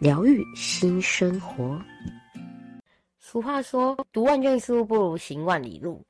[0.00, 1.78] 疗愈新生活。
[3.18, 6.02] 俗话说：“读万卷书不如行万里路。”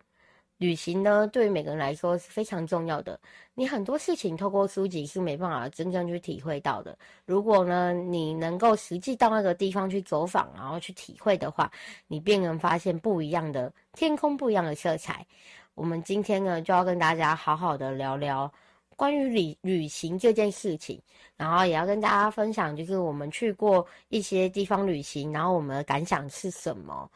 [0.58, 3.18] 旅行呢，对于每个人来说是非常重要的。
[3.52, 6.96] 你很多事情透过书籍是没办法真正去体会到的。
[7.26, 11.68] 如果呢，你能够实际到那个地方去走访，然后去体会的话，
[12.06, 15.26] 你便能发现不一样的天空，不一样的色彩。
[15.74, 18.52] 我们今天呢，就要跟大家好好的聊聊。
[19.00, 21.00] 关于旅旅行这件事情，
[21.34, 27.10] 然后也要跟大家分享，就是我们去过一些地方旅行，然后我们的感想是什么？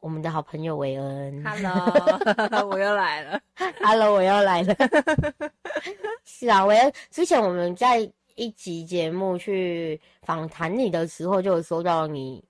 [0.00, 3.40] 我们的好朋友维恩，Hello，我又来了
[3.80, 4.76] ，Hello，我又来了。
[6.26, 12.44] 是啊，维恩，之前我们在一集节目去访谈你的时候，就有说到你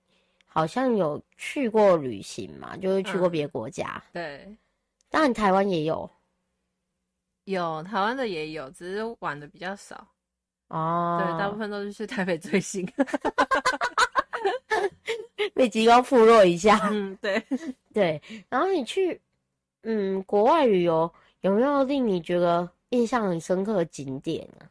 [0.48, 4.02] 好像有去过旅行嘛，就是去过别的国家。
[4.14, 4.56] 嗯、对，
[5.08, 6.10] 当然台湾也有。
[7.50, 10.06] 有台湾的也有，只是玩的比较少
[10.68, 11.22] 哦。
[11.22, 12.86] 对，大部分都是去台北追星，
[15.54, 16.88] 被极光附落一下。
[16.90, 17.42] 嗯，对
[17.92, 18.20] 对。
[18.48, 19.20] 然后你去
[19.82, 24.66] 嗯国外旅游，有没有令你觉得印象很深刻的景点呢？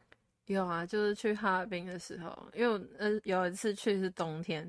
[0.46, 4.64] 有啊，就是去哈尔滨的时候，因为呃有一次去是冬天，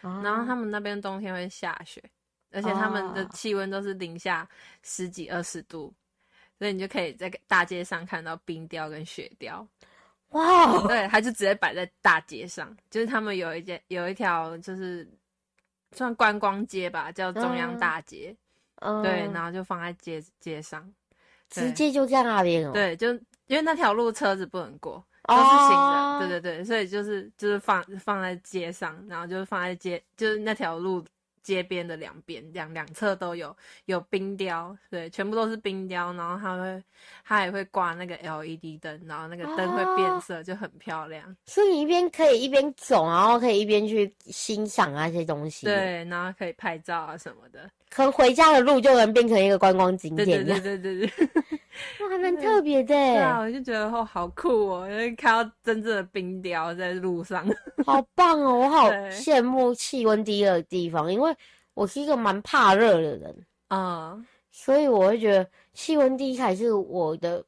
[0.00, 2.02] 哦、然后他们那边冬天会下雪，
[2.52, 4.48] 而且他们的气温都是零下
[4.82, 5.92] 十几二十度。
[6.58, 9.66] 所以你就可以在大街上看到冰雕跟雪雕，
[10.30, 10.86] 哇 Wow！
[10.88, 15.06] 对，它就直接摆在大街上，就是他们有一间有一条就是
[15.92, 18.34] 算观光街吧，叫中央大街，
[18.76, 20.90] 嗯、对，然后就放在街街上，
[21.50, 22.72] 直接就在那边哦。
[22.72, 23.12] 对，就
[23.46, 26.20] 因为那条路车子不能过，都是行人，oh.
[26.20, 31.04] 对对对，所以就是就是放放在街上，然后就是放在街，就是那条路。
[31.46, 36.82] 街边的两边，两两侧都有有冰雕，对，全部都是冰雕，然后它会，
[37.24, 41.22] 它也会挂那个 LED 灯，然后那个灯会变色，就很漂亮。
[41.30, 45.66] 哦、所以你一边可以一边走，然后可以一边去欣赏那些东西。
[45.66, 47.70] 对，然后可以拍照啊什么的。
[47.88, 50.44] 可回家的路就能变成一个观光景点。
[50.44, 51.28] 对对对对 对，
[52.02, 52.88] 哇，还蛮特别的。
[52.88, 57.46] 对啊，我就觉得哦，好酷哦，因为看到真正的冰雕在路上，
[57.86, 58.54] 好棒哦！
[58.58, 61.34] 我好羡慕气温低的地方，因为
[61.74, 67.44] 我是一个蛮怕热的人啊，嗯、所以我会觉得气温低才是我的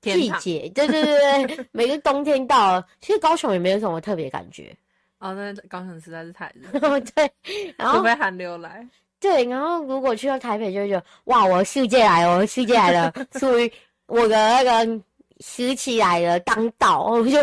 [0.00, 0.68] 季节。
[0.74, 4.74] 对对对对， 每个冬天到了，其实高雄也没有什么特别感觉。
[5.18, 6.80] 哦，那高雄实在是太热。
[7.14, 7.30] 对，
[7.76, 8.86] 然后除非寒流来。
[9.18, 13.70] 对，然后如果去到台北，就会觉得哇，我的世界来了，我的世界来了，属于
[14.06, 15.02] 我的那个
[15.40, 17.38] 时期来了，当道， 我就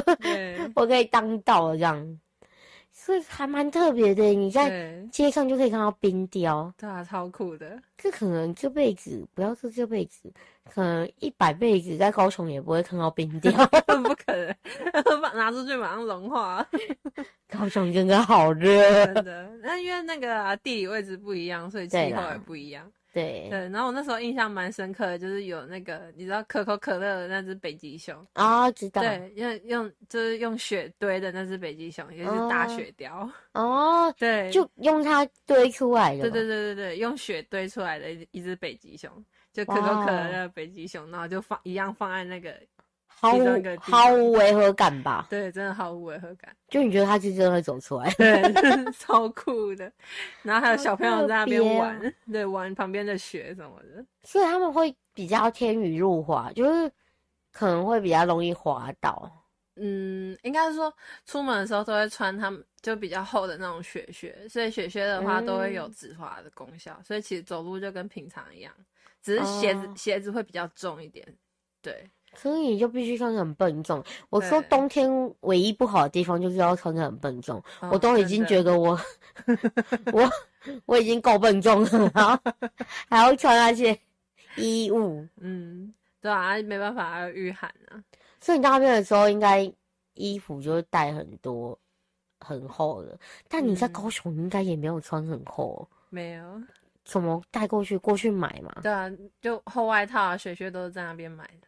[0.76, 2.20] 我可以当道了这样，
[2.92, 4.24] 所以还蛮特别的。
[4.34, 7.80] 你在街上就可以看到冰雕，对啊，超酷的。
[7.98, 10.32] 这可能这辈子，不要说这辈子，
[10.70, 13.52] 可能一百辈子在高雄也不会看到冰雕，
[14.04, 14.56] 不可能，
[15.22, 16.68] 把拿出去马上融化。
[17.50, 19.50] 高雄真的好热，真的。
[19.64, 22.92] 那因为那个、啊、地理位置不一样，所以气候也不一样。
[23.22, 23.70] 对对。
[23.70, 29.02] 然后我那时候印象蛮深刻的，就是有那个你知道可口可乐的那只北极熊啊、哦，知道。
[29.02, 33.30] 对，用用就是用雪堆的那只北极熊，也是大雪雕。
[33.54, 36.22] 哦，对，就用它堆出来的。
[36.22, 39.12] 对对对对对，用雪堆出来的一一只北极熊，
[39.52, 42.54] 就可口可乐的北极熊，然后就放一样放在那个。
[43.20, 43.44] 毫无
[43.80, 45.26] 毫无违和感吧？
[45.28, 46.56] 对，真的毫无违和感。
[46.70, 48.08] 就你觉得他是真的会走出来？
[48.14, 48.44] 对，
[48.94, 49.92] 超酷的。
[50.44, 54.06] 然后还有小朋友在那边玩，啊、对，玩旁边的雪什么的。
[54.22, 56.92] 所以他们会比较天雨路滑，就是
[57.52, 59.32] 可能会比较容易滑倒。
[59.78, 60.94] 嗯，应该是说
[61.26, 66.96] 出门的时候都会穿他们就比较厚的那种雪靴，所以雪靴的话都会有止滑的功效。
[67.00, 68.72] 嗯、所以其实走路就跟平常一样，
[69.24, 71.28] 只是鞋子、哦、鞋子会比较重一点。
[71.82, 72.08] 对。
[72.36, 74.04] 所以你就必须穿得很笨重。
[74.30, 75.10] 我说冬天
[75.42, 79.00] 唯一不好的地方就是要穿得很笨重，我都已经觉得我， 哦、
[80.14, 80.32] 我
[80.86, 82.40] 我已经够笨重了，然后
[83.10, 83.98] 还要穿那些
[84.56, 85.28] 衣物。
[85.38, 88.04] 嗯，对啊，没办法，要御寒啊。
[88.40, 89.72] 所以你到那边的时候，应该
[90.14, 91.78] 衣服就会带很多
[92.40, 93.18] 很厚的。
[93.48, 96.62] 但你在高雄应该也没有穿很厚，没有。
[97.04, 97.98] 怎么带过去？
[97.98, 98.82] 过去买嘛？
[98.84, 99.10] 对啊，
[99.42, 101.68] 就厚外套啊、雪靴都是在那边买的。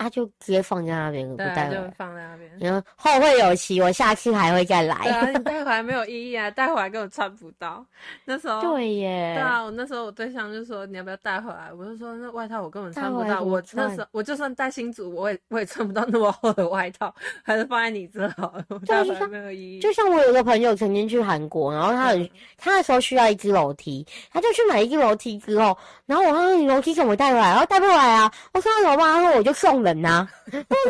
[0.00, 2.50] 啊，就直接放在那边，不带回来，就放在那边。
[2.58, 4.96] 然后后会有期，我下次还会再来。
[5.02, 7.84] 对啊，你带回来没有 意义啊，带回来根本穿不到。
[8.24, 17.14] 那时候对耶，对啊，我那时候我对象就说你要不要带回来，我就说那外套我根本穿不到，我那时候我就算带新组，我也我也穿不到那么厚的外套，
[17.44, 19.80] 还是放在你这好了，带回来没有意义。
[19.80, 25.76] 就像我有一个朋友曾经去韩国，然后他很、嗯、他那时候需要一只楼梯，他就去买一个楼梯之后，
[26.06, 27.50] 然后我说你楼梯怎么带回来？
[27.50, 29.06] 然后带不回来啊，我说那怎么办？
[29.06, 29.89] 然后我就送人。
[30.00, 30.28] 呐，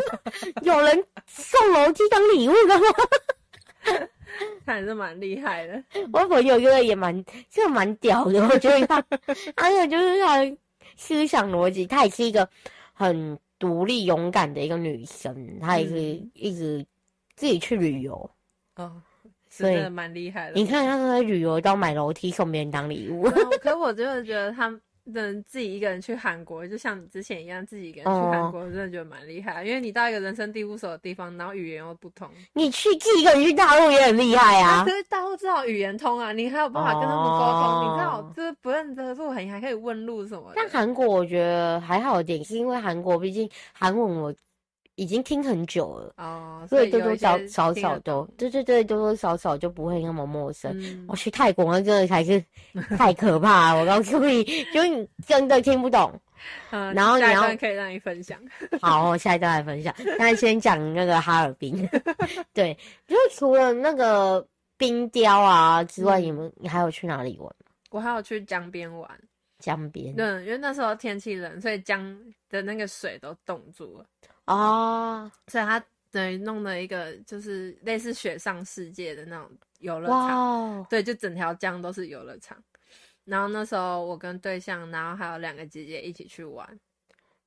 [0.63, 2.85] 有人送楼梯当礼物的吗？
[4.65, 5.83] 他 还是蛮厉害的。
[6.13, 8.41] 我朋友觉得也蛮，这个蛮屌的。
[8.47, 9.03] 我觉得他，
[9.57, 10.57] 还有就是他
[10.95, 12.47] 思想逻辑，她也是一个
[12.93, 15.59] 很独立勇敢的一个女生。
[15.59, 15.95] 她也是
[16.33, 16.85] 一直
[17.35, 18.29] 自己去旅游。
[18.75, 19.01] 哦，
[19.49, 20.53] 真的蛮厉害的。
[20.55, 23.23] 你看，他在旅游都买楼梯送别人当礼物。
[23.61, 24.79] 可我真的觉得他。
[25.05, 29.63] 人自己一个人去韩国，就像你之前一样，自己一个人去韩国，我真的觉得蛮厉害。
[29.63, 32.29] 因为你到一个人生地不熟的地方，然后语言又不通。
[32.53, 34.83] 你去自己一个人去大陆也很厉害啊！
[34.85, 37.85] 可是大陆至少语言通啊，你还有办法跟他们沟通。
[37.85, 40.53] 你知道，就是不认得路，你还可以问路什么的。
[40.55, 44.33] 但韩国我觉得还好一点，是因为韩国毕竟韩文我。
[44.95, 50.71] 已经听很久了哦，所以多多少少少都，对对对，多多少少就不会那么陌生。
[50.81, 52.43] 嗯、我去泰国那真的才是
[52.97, 54.43] 太可怕了， 我告诉你，
[54.73, 56.11] 就你真的听不懂。
[56.71, 58.39] 嗯，然后你要可以让你分享。
[58.81, 59.93] 好，我下一段来分享。
[60.17, 61.87] 那先讲那个哈尔滨，
[62.51, 62.75] 对，
[63.07, 64.45] 就是除了那个
[64.75, 67.55] 冰雕啊之外，你们、嗯、你还有去哪里玩？
[67.91, 69.09] 我还有去江边玩。
[69.59, 74.05] 江边，对，因为那时候天气冷，所以江的那个水都冻住了。
[74.45, 75.51] 哦，oh.
[75.51, 79.49] 所以他等于弄了一个就是类似雪上世界的那种
[79.79, 80.85] 游乐场，Wow.
[80.89, 82.57] 对，就整条江都是游乐场。
[83.23, 86.67] 然后那时候我跟对象，然后还有两个姐姐一起去玩，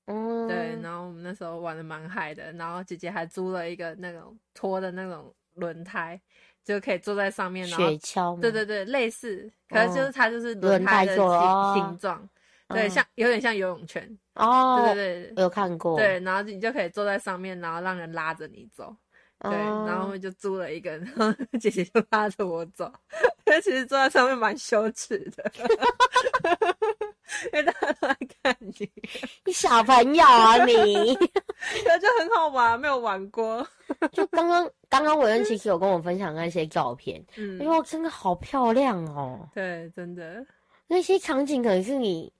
[0.06, 0.48] 嗯，oh.
[0.48, 2.52] 对，然后我们那时候玩的蛮嗨的。
[2.52, 6.18] 然后姐姐还租了一个那种拖的那种轮胎，
[6.64, 12.28] 就可以坐在上面，然后雪橇，对对对，类似，可是就是它就是轮胎的形形状。
[12.68, 15.98] 对，像有点像游泳圈哦，对对对，有看过。
[15.98, 18.94] 对，然后你就可以坐在上面，然后让人拉着你走。
[19.40, 22.90] 对，然后就租了一个，然后 姐姐就拉着我走。
[23.44, 25.52] 但其实坐在上面蛮羞耻的，
[27.52, 28.90] 因为大家都在看你。
[29.44, 31.14] 你小朋友啊你，
[31.84, 33.66] 那就很好玩，没有玩过。
[34.12, 39.46] 就刚刚刚刚，伟恩其实有跟我分享那些照片，嗯，哎呦，真的好漂亮哦。
[39.54, 40.42] 对，真的，
[40.86, 42.32] 那些场景可能是你。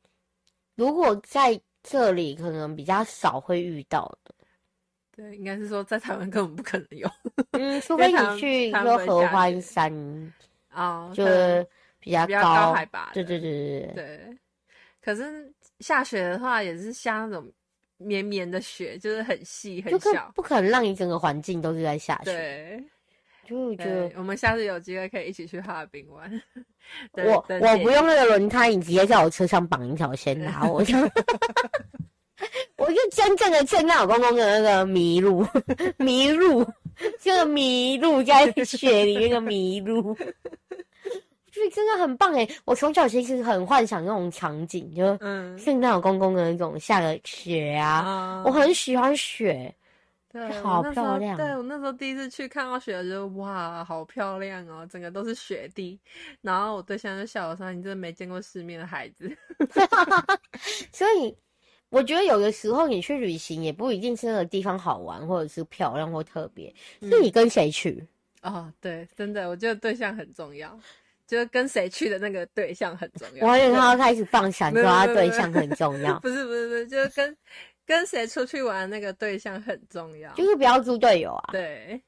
[0.76, 4.34] 如果在这里可能比较少会遇到的，
[5.14, 7.08] 对，应该是说在台湾根本不可能有，
[7.52, 9.92] 嗯， 除非你去说合欢山
[10.68, 11.66] 啊，就是
[12.00, 13.94] 比较高，海拔，对对对对对。
[13.94, 14.38] 对，
[15.00, 17.52] 可是下雪的话也是下那种
[17.98, 22.32] 绵绵的雪，就是很细很小，不可能让你整个环境都是在下雪。
[22.32, 22.84] 对。
[23.46, 26.42] 就觉得我们下次有机会可以一起去哈尔滨玩。
[27.12, 30.94] 我我不用那个轮胎，你直接在我车上绑一条线拉我就
[32.76, 35.44] 我就真正的见到我公公的那个麋鹿，
[35.98, 36.66] 麋鹿，
[37.20, 42.46] 这个麋鹿在雪里面个麋鹿，就是真的很棒诶。
[42.64, 49.74] 我从小其实很幻想那种场景，就嗯，圣诞老公公的那种下了雪啊，嗯、我很喜欢雪。
[50.34, 51.36] 对，好漂亮！
[51.36, 55.96] 对，我那时候第一次去看到雪，就哇，好漂亮哦，整个都是雪地。
[56.40, 59.30] 然后我对象就笑我说：“你真的没见过世面的孩子。
[60.90, 61.32] ”所以
[61.88, 68.04] 我觉得有的时候你去旅行也不一定是那个地方好玩，或者是漂亮或特别，是你跟谁去。
[68.40, 70.76] 嗯、哦，对，真的，我觉得对象很重要，
[71.28, 73.46] 就是跟谁去的那个对象很重要。
[73.46, 76.18] 我以为他要开始放 闪，说他对象很重要。
[76.20, 77.36] 不是不是不是，就是跟。
[77.86, 81.50] 跟谁出去玩，那个对象很重要，就是不要猪队友啊。
[81.52, 82.00] 对，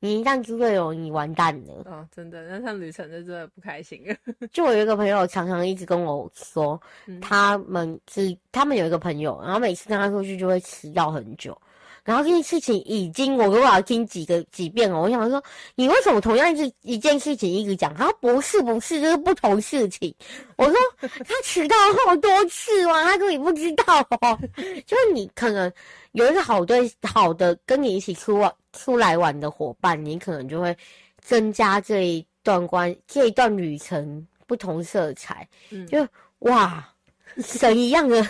[0.00, 1.82] 你一旦猪队友，你完蛋了。
[1.84, 4.04] 哦，真的，那趟旅程就真的不开心。
[4.52, 11.58] 就我有一个朋友，常常一直跟我说，嗯、他们是他们有一个朋友，然后每次跟他出去就会迟到很久。
[12.04, 15.00] 然后这件事情已经我都要听几个几遍了。
[15.00, 15.42] 我想说，
[15.74, 17.94] 你为什么同样一一件事情一直讲？
[17.94, 20.14] 他说不是不是，就是不同事情。
[20.56, 23.02] 我说他迟到好多次吗？
[23.04, 24.38] 他说你不知道哦。
[24.86, 25.72] 就是你可能
[26.12, 30.76] 有一个好对好的跟你一起出玩出来玩的伙伴，你可能就会
[31.20, 35.48] 增加这一段关这一段旅程不同色彩。
[35.70, 36.06] 嗯，就
[36.40, 36.86] 哇，
[37.38, 38.26] 神一样的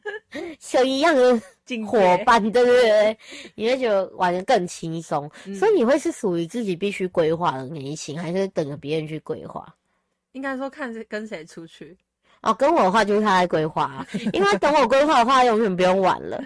[0.60, 1.40] 神一样的。
[1.86, 3.16] 伙伴，对不对？
[3.54, 9.64] 你会觉得玩的更轻松，嗯、所以你会是属于自己必须规划的类型，还是等着别人去规划？
[10.32, 11.96] 应该说看是跟谁出去
[12.42, 16.36] 哦，跟我的话就是他在规划啊， 因为等我规划的话，永远不用玩了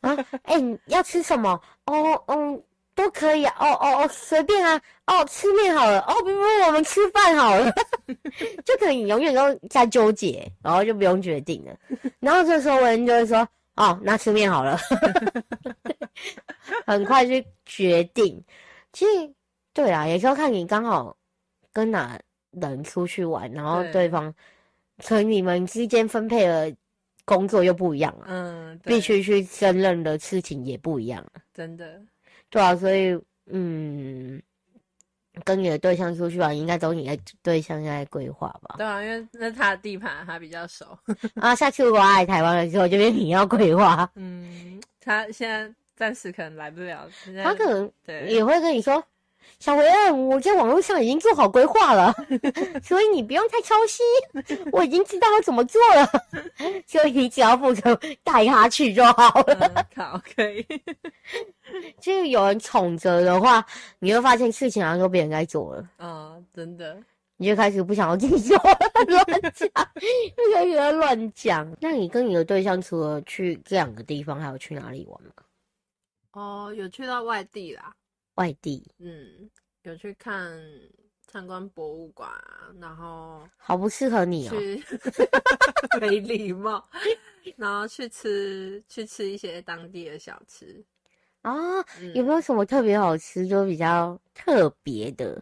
[0.00, 0.16] 啊。
[0.44, 1.60] 哎、欸，你要吃什么？
[1.84, 2.62] 哦，嗯，
[3.00, 3.54] 都可以啊。
[3.58, 4.80] 哦哦哦，随便啊。
[5.06, 6.00] 哦，吃面好了。
[6.02, 7.72] 哦，不不不，我们吃饭好了。
[8.64, 11.76] 就可能永远都在纠结，然后就不用决定了。
[12.20, 14.78] 然后这时候我人就会说：哦，那吃面好了。
[16.86, 18.42] 很快就决定。
[18.92, 19.32] 其实，
[19.72, 21.16] 对啊，有时候看你刚好
[21.72, 22.18] 跟哪
[22.52, 24.32] 人出去玩，然后对方。
[25.02, 26.76] 所以你们之间分配的
[27.24, 31.98] 工作又不一样了，嗯，必须去胜任的事情也不一样了，真的，
[32.50, 34.42] 对啊，所以嗯，
[35.44, 38.74] 跟你的对象出去玩，应该都你的对象在规划吧？
[38.76, 40.98] 对啊，因为那他的地盘他比较熟
[41.40, 41.54] 啊。
[41.54, 44.10] 下次如果来台湾的时候，就变你要规划。
[44.16, 47.08] 嗯，他现在暂时可能来不了，
[47.42, 49.02] 他可能对也会跟你说。
[49.58, 52.14] 小维，我在网络上已经做好规划了，
[52.82, 54.04] 所以你不用太操心，
[54.72, 56.08] 我已经知道要怎么做了，
[56.86, 59.54] 所以你只要负责带他去就好了。
[59.74, 60.66] 嗯、好，可以。
[62.00, 63.64] 就是有人宠着的话，
[64.00, 65.88] 你会发现事情好像都别人在做了。
[65.98, 66.96] 嗯，真的，
[67.36, 69.68] 你就开始不想要自己做了，乱讲，
[70.48, 71.70] 越来越乱讲。
[71.80, 75.30] 那你跟你的对象除了去这两个地方，还有去哪里玩吗？
[76.32, 77.92] 哦，有去到外地啦。
[78.40, 79.50] 外地，嗯，
[79.82, 80.58] 有去看
[81.26, 82.32] 参观博物馆，
[82.80, 84.54] 然后好不适合你哦，
[86.00, 86.88] 没礼貌，
[87.56, 90.82] 然后去吃去吃一些当地的小吃
[91.42, 91.52] 啊，
[92.00, 95.34] 嗯、有没有什么特别好吃，就比较特别的？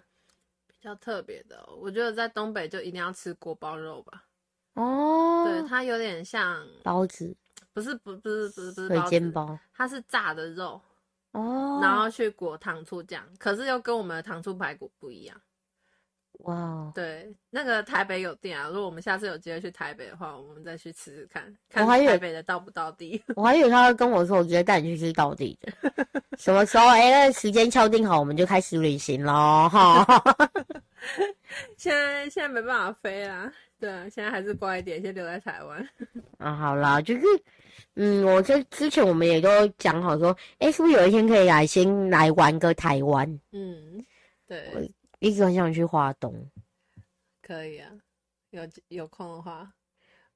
[0.66, 4.24] 比较特别的，我觉得在东北就一定要吃锅包肉吧。
[4.74, 7.32] 哦，对，它有点像包子，
[7.72, 10.80] 不是，不，不是，不是，不是水煎包，它是炸的肉。
[11.32, 15.40] 哦，然后去裹糖醋酱，可是又跟我们的糖醋排骨不一样。
[16.44, 18.68] 哇哦，对，那个台北有店啊。
[18.68, 23.20] 如果我们下次有机会去台北的话，我们再去吃吃看，看台北的到不到地。
[23.34, 25.72] 我还以为他会跟我说，我直接带你去吃到地的。
[26.38, 26.86] 什么时候？
[26.86, 29.68] 哎、欸，那时间敲定好，我们就开始旅行喽。
[29.68, 30.06] 哈，
[31.76, 33.52] 现在现在没办法飞啦。
[33.80, 35.88] 对啊，现在还是乖一点，先留在台湾。
[36.38, 37.22] 啊，好啦，就是。
[38.00, 43.28] 嗯，我这之前我们也都讲好说，哎、欸，是不是有一天可以来先来玩个台湾？
[43.50, 44.04] 嗯，
[44.46, 44.88] 对，我
[45.18, 46.32] 一直很想去华东。
[47.42, 47.90] 可以啊，
[48.50, 49.72] 有有空的话，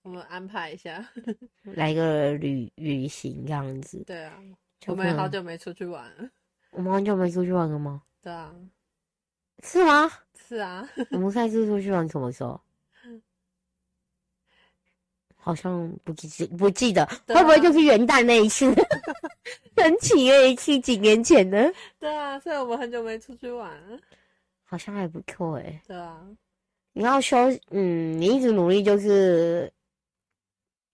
[0.02, 1.08] 我们安排一下，
[1.62, 4.02] 来个旅旅行这样子。
[4.06, 4.36] 对啊，
[4.88, 6.28] 我们也好久没出去玩了。
[6.72, 8.02] 我们很久没出去玩了吗？
[8.20, 8.52] 对啊，
[9.62, 10.10] 是吗？
[10.48, 12.60] 是啊，我们上次出去玩什么时候？
[15.44, 18.72] 好像不记不记得，啊、会不会就是元旦那一次？
[19.76, 21.68] 神奇那一次几年前呢？
[21.98, 23.98] 对啊，所以我们很久没出去玩了，
[24.62, 25.82] 好像还不错哎、欸。
[25.88, 26.20] 对啊，
[26.92, 27.36] 你要休，
[27.70, 29.72] 嗯，你一直努力就是。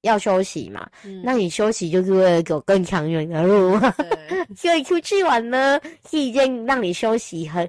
[0.03, 0.89] 要休息嘛？
[1.05, 3.77] 嗯、那你休息就是为了走更长远的路
[4.57, 7.69] 所以出去玩呢，是一件让你休息和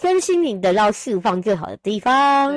[0.00, 2.54] 身心灵得到释放最好的地方。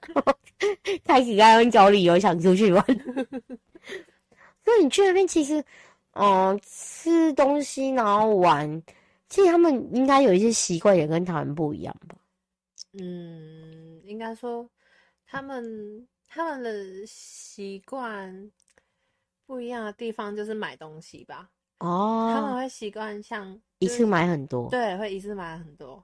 [1.04, 2.84] 开始刚刚找理由想出去玩。
[4.64, 5.58] 所以你去那边其实，
[6.12, 8.82] 嗯、呃，吃东西然后玩，
[9.28, 12.14] 其实他们应该有一些习惯也跟台湾不一样吧？
[13.00, 14.68] 嗯，应该说
[15.26, 16.06] 他们。
[16.34, 18.50] 他们的习惯
[19.44, 21.50] 不一样的地方就是买东西吧。
[21.80, 26.02] 哦，他们会习惯像一次买很多，对，会一次买很多，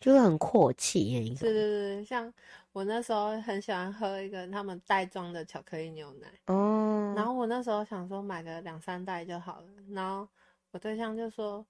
[0.00, 1.36] 就是很阔气那种。
[1.40, 2.32] 对对对，像
[2.72, 6.26] 我那时候很喜欢喝一个他们袋装的巧克力牛奶。
[6.46, 10.26] 哦，然后我那时候想说买个两三袋就好了，然后
[10.70, 11.66] 我对象就说。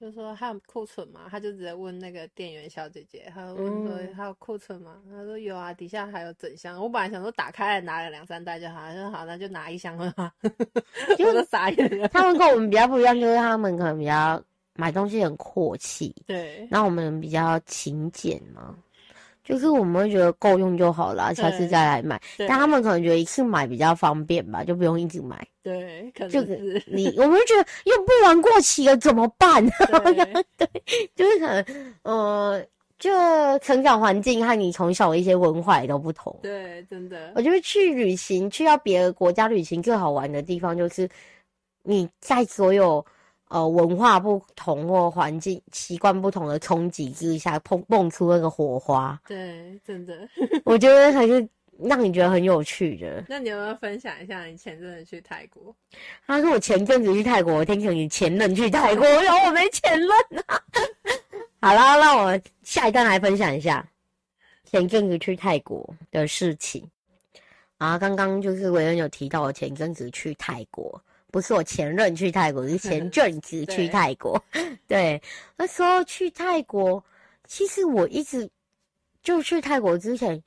[0.00, 1.22] 就是说还有库存吗？
[1.28, 5.02] 他就直接问那个店员小姐姐，他问说还有库存吗？
[5.10, 6.80] 他说有啊，底下还有整箱。
[6.80, 10.32] 我本来想说打开来拿了两三袋就好，他说好，那就拿一箱了嘛。
[11.18, 12.06] 就是傻眼了。
[12.08, 14.40] 他们跟我们比较不一样，就是他们可能比较
[14.74, 16.66] 买东西很阔气，对。
[16.70, 18.76] 然后我们比较勤俭嘛。
[19.48, 22.20] 就是我们会觉得够用就好了，下次再来买。
[22.36, 25.42] 但他们可能觉得一次买比较方便吧，就不用一直买。
[25.62, 29.64] 对，可能是就是你，我们会觉得用不完过期了怎么办？
[29.66, 30.68] 对， 对，
[31.16, 31.64] 就是可能，
[32.02, 32.66] 呃，
[32.98, 33.10] 就
[33.60, 36.38] 成长环境和你从小的一些文化也都不同。
[36.42, 37.32] 对，真的。
[37.34, 41.08] 我觉得去旅行，去到别的国家旅行最好玩的地方，就是
[41.82, 43.02] 你在所有。
[43.48, 49.18] 呃，文化不同或环境习惯不同的冲击之下，碰蹦出那个火花。
[49.26, 50.28] 对，真的，
[50.64, 53.24] 我觉得还是让你觉得很有趣的。
[53.28, 55.74] 那你有没有分享一下你前阵子去泰国？
[56.26, 60.10] 他说我前阵子去泰国，我听成你前任去泰国， 然后我没前任
[60.46, 60.60] 啊。
[61.60, 63.86] 好啦，那我下一段来分享一下
[64.64, 66.86] 前阵子去泰国的事情。
[67.78, 71.00] 啊，刚刚就是维恩有提到，我前阵子去泰国，
[71.30, 74.42] 不是我前任去泰国，是前 阵子去泰国。
[74.52, 75.22] 对， 对，
[75.56, 77.02] 那时候去泰国，
[77.46, 78.48] 其实我一直
[79.22, 80.42] 就去泰国之前，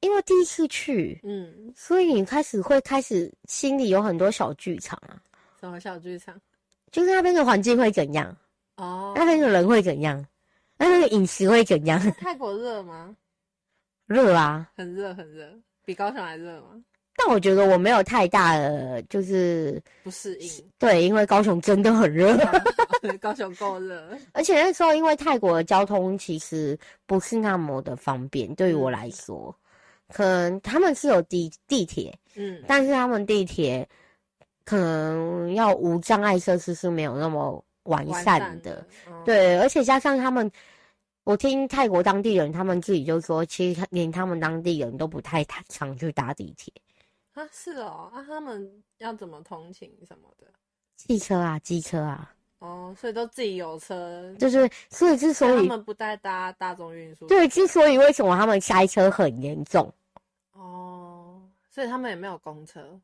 [0.00, 5.20] 因为第一次去，嗯，所以你开始会开始心里有很多小剧场啊。
[5.60, 6.38] 什么小剧场？
[6.90, 8.36] 就是那边的环境会怎样？
[8.76, 10.24] 哦，那边的人会怎样？
[10.76, 12.00] 那边的饮食会怎样？
[12.20, 13.16] 泰国热吗？
[14.06, 15.52] 热啊，很热很热，
[15.84, 16.82] 比高雄还热吗？
[17.18, 20.48] 但我觉得我没有太大的就是不适应。
[20.78, 22.38] 对，因为高雄真的很热，
[23.20, 24.08] 高雄够热。
[24.32, 29.52] 而且那时候因为泰国的交通其实不是那么的方便，对于我来说，
[30.06, 33.86] 嗯、可能他们是有地地铁，嗯，但是他们地铁
[34.64, 40.50] 可能要无障碍设施是没有那么完善的，善的嗯、对，而且加上他们。
[41.24, 46.72] 我听泰国当地人他们自己就说，其实连他们当地人都不太常去搭地铁
[47.38, 47.48] 啊。
[47.52, 50.46] 是哦，啊，他们要怎么通勤什么的？
[50.96, 52.34] 汽车啊，机车啊。
[52.58, 54.34] 哦，所以都自己有车。
[54.38, 57.26] 就是，所以之所以他们不带搭大众运输。
[57.26, 59.92] 对，之所以为什么他们塞车很严重？
[60.52, 61.40] 哦，
[61.70, 63.00] 所以他们也没有公车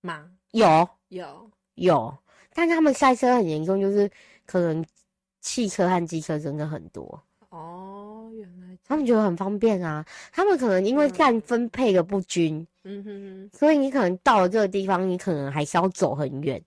[0.00, 0.30] 吗？
[0.50, 2.18] 有，有，有，
[2.52, 4.10] 但是他们塞车很严重，就是
[4.44, 4.84] 可能。
[5.40, 10.04] 汽车和机车真的很多哦，原来他们觉得很方便啊。
[10.32, 16.62] 他们可能因为站分配的不均，嗯哼哼，所以你可能到了这个地方，你可能还是要走很远。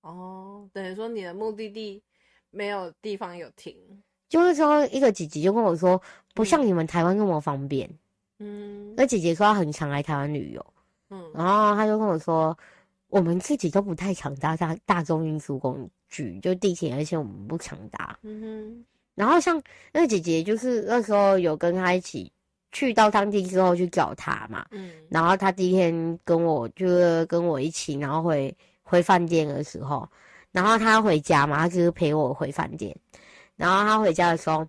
[0.00, 2.02] 哦，等于说你的目的地
[2.50, 3.76] 没有地方有停。
[4.28, 6.00] 就是说，一个姐姐就跟我说，
[6.34, 7.90] 不像你们台湾那么方便。
[8.38, 10.66] 嗯，那姐姐说她很常来台湾旅游，
[11.10, 12.56] 嗯，然后她就跟我说。
[13.10, 18.18] 我们自己都不太常搭大大众运输工具，就地铁，而且我们不常搭。
[18.20, 18.84] 嗯哼。
[19.14, 19.58] 然后像
[19.94, 22.30] 那个姐姐，就是那时候有跟她一起
[22.72, 24.66] 去到当地之后去找他嘛。
[24.70, 24.92] 嗯。
[25.08, 30.08] 然后他第一天跟我就是跟我一起，然后回回饭店的时候，
[30.52, 32.96] 然后他回家嘛，他就是陪我回饭店。
[33.56, 34.66] 然后他回家的时候，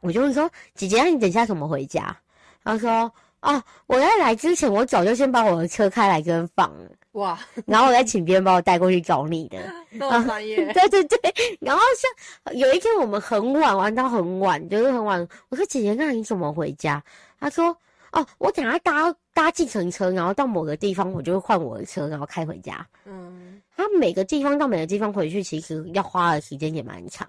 [0.00, 2.16] 我就会说：“姐姐，那你等一下怎么回家？”
[2.64, 3.12] 他说。
[3.40, 6.90] 哦，我在来之前，我早就先把我的车开来这边放了。
[7.18, 7.38] 哇！
[7.66, 9.58] 然后我再请别人把我带过去找你的。
[9.98, 10.56] 这么专业。
[10.72, 11.18] 对对对。
[11.60, 15.26] 然后像有一天我们很晚玩到很晚，就是很晚。
[15.48, 17.02] 我说姐姐，那你怎么回家？
[17.38, 17.76] 他说：
[18.12, 22.86] 哦，我等下搭搭计程车，然后到某个地方，我就会换我的车，然后开回家。
[23.04, 23.60] 嗯。
[23.76, 27.28] 他每个地方到每个地方回去，其实要花的时间也蛮长。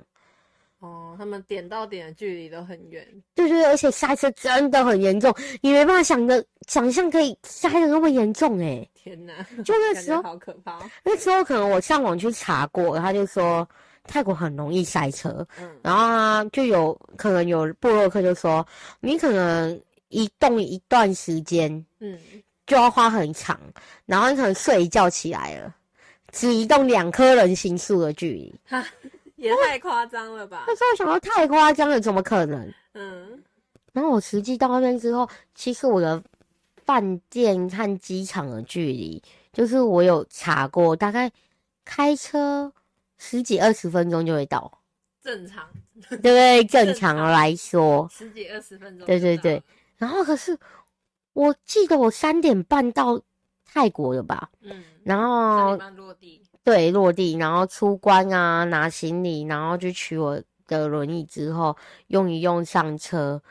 [0.80, 8.88] 哦，他们点到点的距离都很远，对对对，而且塞车真的很严重，你没办法想的想象可以塞的那么严重哎！
[8.94, 9.34] 天哪，
[9.65, 10.80] 就那时候好可怕。
[11.04, 13.68] 那时候可能我上网去查过，他就说
[14.06, 18.65] 泰国很容易塞车，嗯，然后啊就有可能有布洛克就说，
[19.02, 22.18] 你可能移动一段时间，嗯，
[22.65, 23.60] 就要花很长，
[24.06, 25.76] 然后你可能睡一觉起来了，
[26.32, 28.56] 只移动两颗人行数的距离。
[29.39, 30.65] 哈也太夸张了吧！
[30.67, 32.73] 那时候想到太夸张了，怎么可能？
[32.93, 33.43] 嗯。
[33.93, 36.21] 然后我实际到那边之后，其实我的
[36.86, 39.21] 饭店和机场的距离，
[39.52, 41.32] 就是我有查过，大概
[41.84, 42.71] 开车
[43.17, 44.80] 十几二十分钟就会到。
[45.21, 45.67] 正常。
[46.10, 46.63] 对不对？
[46.63, 49.06] 正常来说，十几二十分钟。
[49.06, 49.62] 对对对。
[49.97, 50.58] 然后可是，
[51.34, 53.19] 我记得我三点半到
[53.65, 54.49] 泰国了吧？
[54.62, 54.82] 嗯。
[55.04, 55.71] 然后。
[55.71, 56.41] 三点半落地。
[56.69, 61.75] 对，落地，然后出关啊，拿行李，然后去取我的轮椅之后，
[62.10, 63.41] 用一用上车，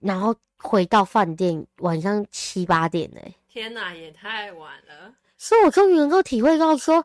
[0.00, 3.34] 然后回到饭店，晚上七八点嘞。
[3.46, 5.12] 天哪，也太晚了。
[5.36, 7.04] 所以我终于能够体会到说，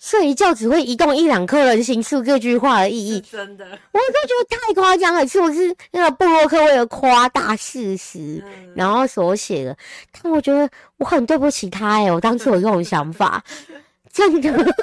[0.00, 3.20] 睡一觉只会移动一两颗人行树这句话的意义。
[3.20, 9.76] 真的，我都觉得太夸张了，是不是那个布洛克为了夸大事实，嗯、然后所写的？
[10.10, 13.40] 但我觉得我很对不起他哎、欸，我当初有这种想法。
[14.12, 14.76] 真的，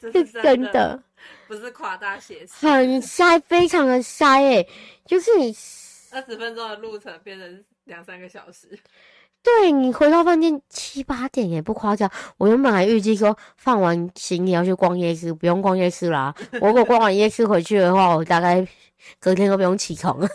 [0.00, 1.02] 是真的，
[1.46, 4.68] 不是夸大写实，很塞，非常的塞诶、欸，
[5.04, 5.54] 就是你
[6.12, 8.78] 二十分钟的路程变成两三个小时，
[9.42, 12.10] 对，你回到饭店七八点也不夸张。
[12.36, 16.34] 我原本还预计说放完行李要去逛夜市，不用逛夜市啦。
[16.60, 18.66] 我如果逛完夜市回去的话，我大概
[19.18, 20.28] 隔天都不用起床了，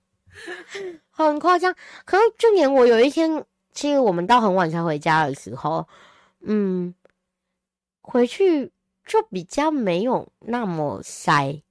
[1.10, 1.74] 很夸张。
[2.04, 5.86] 可是就连我有一天，其实我们到很晚才回家的时候，
[6.42, 6.94] 嗯。
[8.10, 8.72] 回去
[9.06, 11.62] 就比较没有那么塞，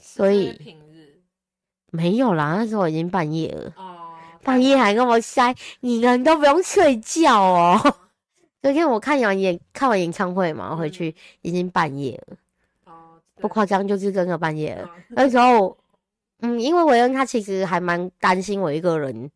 [0.00, 1.20] 所以平日
[1.90, 2.54] 没有啦。
[2.56, 7.96] 那时候已经半夜了，哦，半夜还那么塞，你人都不用睡觉哦。
[8.62, 12.36] 昨天我看完演看完演唱会嘛，嗯、回去已经半夜了，
[12.84, 14.84] 哦，不夸张，就是真的半夜了。
[14.84, 15.76] 哦、那时候，
[16.42, 19.28] 嗯，因为维恩他其实还蛮担心我一个人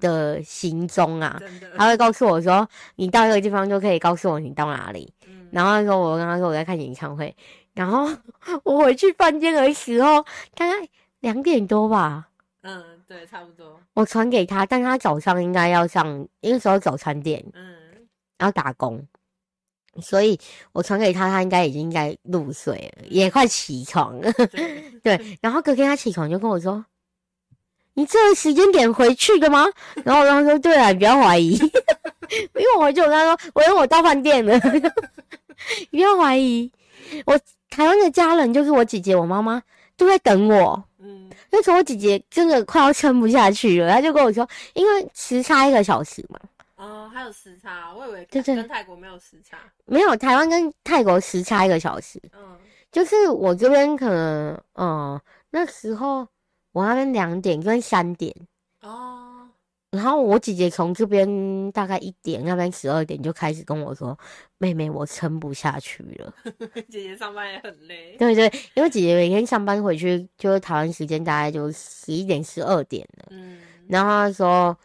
[0.00, 1.40] 的行踪啊，
[1.76, 5.12] 他会告诉我说，你到一个地方就可以告诉我你到哪里。
[5.54, 7.34] 嗯，然后那时候我跟他说我在看演唱会，
[7.72, 8.08] 然后
[8.64, 10.22] 我回去饭店的时候
[10.54, 10.88] 大概
[11.20, 12.28] 两点多吧。
[12.62, 13.78] 嗯，对，差不多。
[13.94, 17.76] 我传给他，但他早上应该要上，那时候早餐店，嗯，
[18.38, 19.06] 要打工，
[20.00, 20.38] 所以
[20.72, 24.32] 我传给他，他应该已经在入睡了，也快起床了。
[24.32, 26.84] 对， 对，然后隔天他起床就跟我说
[27.92, 29.66] ：“你这个时间点回去的吗？”
[30.02, 31.68] 然后我跟他说：“对啊，你不要怀疑，因
[32.54, 34.58] 为我回去我跟他说，我因为我到饭店了，
[35.90, 36.70] 你不要怀疑。
[37.26, 37.38] 我
[37.70, 39.62] 台湾的家人就是我姐姐、我妈妈
[39.96, 46.40] 都在等我。”嗯，那时候我姐姐真的快要撑不下去了，她就跟我说，因为时差一个小时嘛。
[46.76, 49.58] 哦，还有时差，我以为对对跟泰国没有时差。
[49.84, 52.20] 没有，台湾跟泰国时差一个小时。
[52.34, 52.58] 嗯，
[52.90, 56.26] 就是我这边可能，嗯，那时候
[56.72, 58.34] 我那边两点跟三点。
[58.80, 59.23] 哦。
[59.94, 64.18] 然后我姐姐从这边大概一点，那边十二点就开始跟我说
[64.58, 66.34] ：“妹妹，我撑不下去了。
[66.90, 68.16] ”姐姐上班也很累。
[68.18, 73.26] 对对，因为姐姐每天上班回去就是台湾时间大概就十一点、十二点了。
[73.30, 73.60] 嗯。
[73.86, 74.76] 然后她说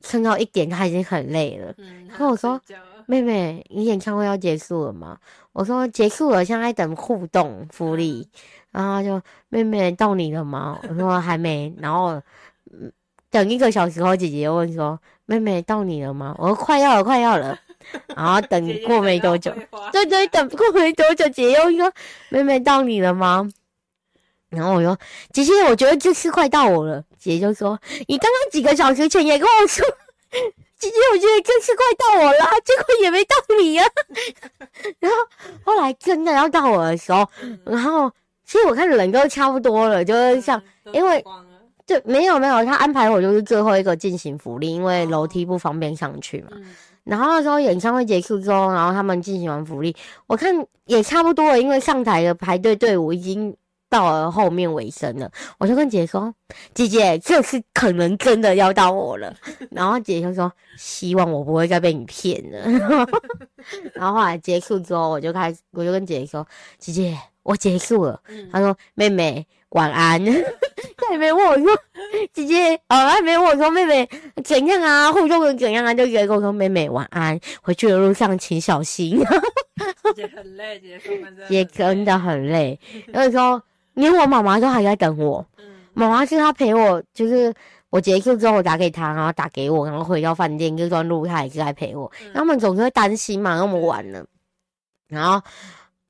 [0.00, 1.72] 撑到一点，她已经很累了。
[2.18, 2.60] 跟我说
[3.06, 5.16] ：“妹妹，你演唱会要结束了吗？”
[5.54, 8.28] 我说：“结束了，现在等互动福利。
[8.32, 12.20] 嗯”然后她就：“妹妹，到你了吗？”我说：“还没。”然后
[12.72, 12.92] 嗯。
[13.30, 17.58] 等一个小时后，姐姐又问说：“妹妹到你了吗？”我说：“快要了，快要了。”
[18.14, 19.54] 然后等过没多久，
[19.92, 21.92] 对对，等过没多久，姐姐又说
[22.28, 23.48] ：“妹妹到你了吗？”
[24.50, 24.98] 然后我说
[25.32, 29.86] ：“姐姐，我觉得这次快到我了。”姐姐就说：“你刚刚几个小时前也跟我说，
[30.78, 33.86] 姐姐，我觉得这次快到我了，结果也没到你啊。
[34.98, 35.16] ”然后
[35.64, 37.28] 后来真的要到我的时候，
[37.64, 38.10] 然后
[38.44, 40.60] 其实我看人都差不多了，就是像
[40.92, 41.24] 因为。
[41.88, 46.48] 对，没有没有，他安排我就是最后一个进行福利，因为楼梯不方便上去嘛。
[46.52, 46.62] 嗯、
[47.02, 49.96] 然后那时候演唱会结束之后，然后他们进行完福利，
[50.26, 53.56] 我看也差不多了，因为上台的排队队伍已经
[53.88, 55.30] 到了后面尾声了。
[55.56, 56.34] 我就跟姐姐说
[56.74, 59.34] ：“姐姐，这次可能真的要到我了。”
[59.72, 62.58] 然后姐姐就说：“希望我不会再被你骗了。
[63.94, 66.46] ”然后后来结束之后，我就开始，我就跟姐姐说
[66.78, 68.20] ：“姐姐，我结束了。
[68.28, 70.24] 嗯”她说：“妹妹。”晚安，
[70.96, 71.66] 他也没问我说，
[72.32, 74.08] 姐姐，哦，还没问我说，妹妹
[74.42, 75.12] 怎样啊？
[75.12, 75.92] 互动的怎样啊？
[75.92, 79.18] 就直接跟我说，妹妹晚安，回去的路上请小心。
[80.14, 81.14] 姐姐很累，姐姐说
[81.50, 82.78] 也真的很累。
[83.08, 83.60] 那时候
[83.94, 85.44] 连我妈妈都还在等我。
[85.92, 87.52] 妈妈是她陪我，就是
[87.90, 92.10] 我结束之后我打给她，然后打给我，然后回到饭店这段路，她也是在陪我。
[92.32, 94.24] 他们总是会担心嘛，那么晚了。
[95.08, 95.42] 然后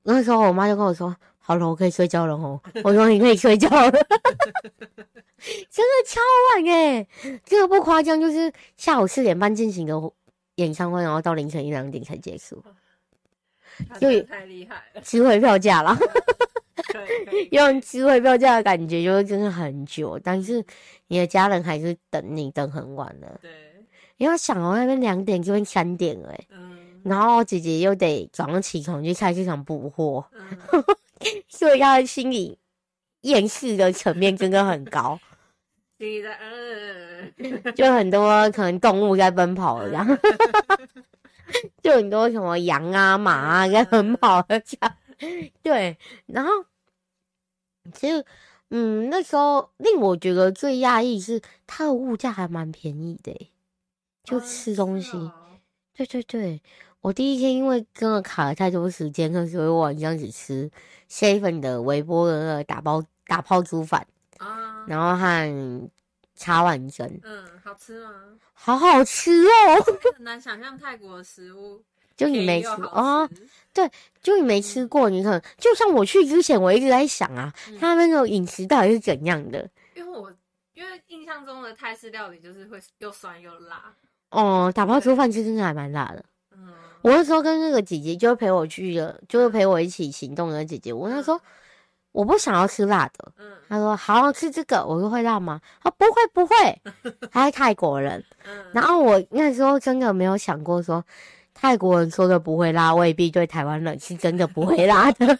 [0.05, 1.15] 那时候我妈就跟我说。
[1.49, 2.61] 好了，我可以睡觉了哦。
[2.85, 3.91] 我说你可以睡觉了，
[5.71, 6.21] 真的超
[6.53, 7.09] 晚诶，
[7.43, 9.95] 这个不夸张，就是下午四点半进行的
[10.57, 12.63] 演唱会，然后到凌晨一两点才结束，
[13.99, 15.97] 就太厉害了，值回票价了。
[17.51, 20.63] 用值回票价的感觉，就是真的很久，但是
[21.07, 23.39] 你的家人还是等你等很晚了。
[23.41, 23.51] 对，
[24.19, 30.23] 你要想哦，那边两点就会三点了，嗯，然后姐姐又得早上起床去菜市场补货。
[30.33, 30.85] 嗯
[31.49, 32.59] 所以他的心理
[33.23, 35.19] 厌世的层面真的很高，
[37.75, 40.17] 就很多可能动物在奔跑了，然 后
[41.83, 44.97] 就很多什么羊啊、马啊在奔跑了，这样。
[45.63, 45.97] 对。
[46.27, 46.51] 然后
[47.93, 48.25] 其实，
[48.71, 53.51] 嗯，那时候令我觉得最讶异是它的物价还蛮便宜的，
[54.23, 55.13] 就吃东西，
[55.95, 56.63] 对对对。
[57.01, 60.71] 我第一天因为真的卡了太多时间，所以我晚上只吃
[61.09, 64.05] seven 的微波的那个打包打泡猪饭
[64.39, 65.91] 啊，然后和
[66.35, 67.07] 茶碗蒸。
[67.23, 68.11] 嗯，好吃吗？
[68.53, 69.85] 好好吃哦！
[70.17, 71.81] 很难想象泰国的食物，
[72.17, 73.29] 就你没吃哦？
[73.73, 73.89] 对，
[74.21, 79.71] 就你没吃过，你可能就像我去之前，我一直在想啊，他们那种饮食到底是怎样的？
[79.95, 80.33] 因为我
[80.75, 83.95] 因为印象中的泰式料理就是会又酸又辣。
[84.31, 86.25] 哦，打泡猪饭其实还蛮辣的。
[87.03, 90.93] 我那时候跟那个姐姐就陪我去了，就是陪我一起行动的姐姐。
[90.93, 91.41] 我那时候
[92.13, 95.61] 我不想要吃辣的，嗯，她说好好吃这个，我说会辣吗？
[95.83, 96.83] 她不会不会，
[97.31, 101.05] 她是泰国人，嗯，然后我那时候真的没有想过说
[101.55, 105.39] 泰国人说的不会辣，未必对台湾人是真的不会辣的。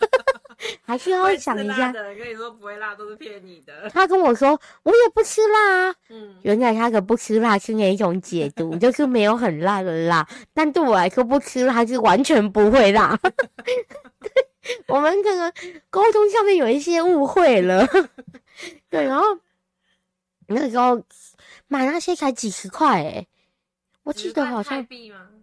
[0.83, 1.93] 还是要想一下。
[1.93, 3.89] 跟你说不会辣都是骗你的。
[3.91, 4.51] 他跟我说
[4.83, 5.95] 我也不吃辣啊。
[6.09, 10.27] 嗯，原来他可不吃辣是那一种解读，就是没有很辣的辣。
[10.53, 13.17] 但对我来说，不吃辣是完全不会辣。
[14.21, 14.31] 对，
[14.89, 15.53] 我们可能
[15.91, 17.87] 沟通上面有一些误会了。
[18.91, 19.25] 对，然后
[20.49, 21.01] 那个时候
[21.69, 23.29] 买那些才几十块诶、欸，
[24.03, 24.85] 我记得好像。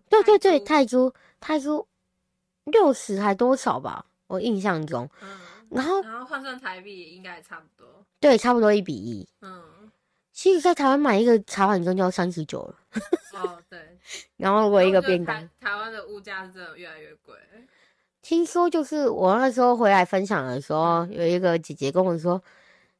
[0.09, 1.87] 对对对，泰铢泰铢
[2.65, 4.05] 六十还多少吧？
[4.27, 5.09] 我印象中。
[5.21, 5.27] 嗯。
[5.69, 8.05] 然后然后换算台币也应该也差不多。
[8.19, 9.27] 对，差不多一比一。
[9.41, 9.61] 嗯。
[10.31, 12.75] 其实，在台湾买一个茶碗蒸就要三十九了。
[13.33, 13.97] 哦，对。
[14.35, 15.49] 然后我一个便当。
[15.61, 17.33] 台湾的物价是真的越来越贵。
[18.21, 22.41] 听说就是我那时候回来分享的时候，有一个姐姐跟我说，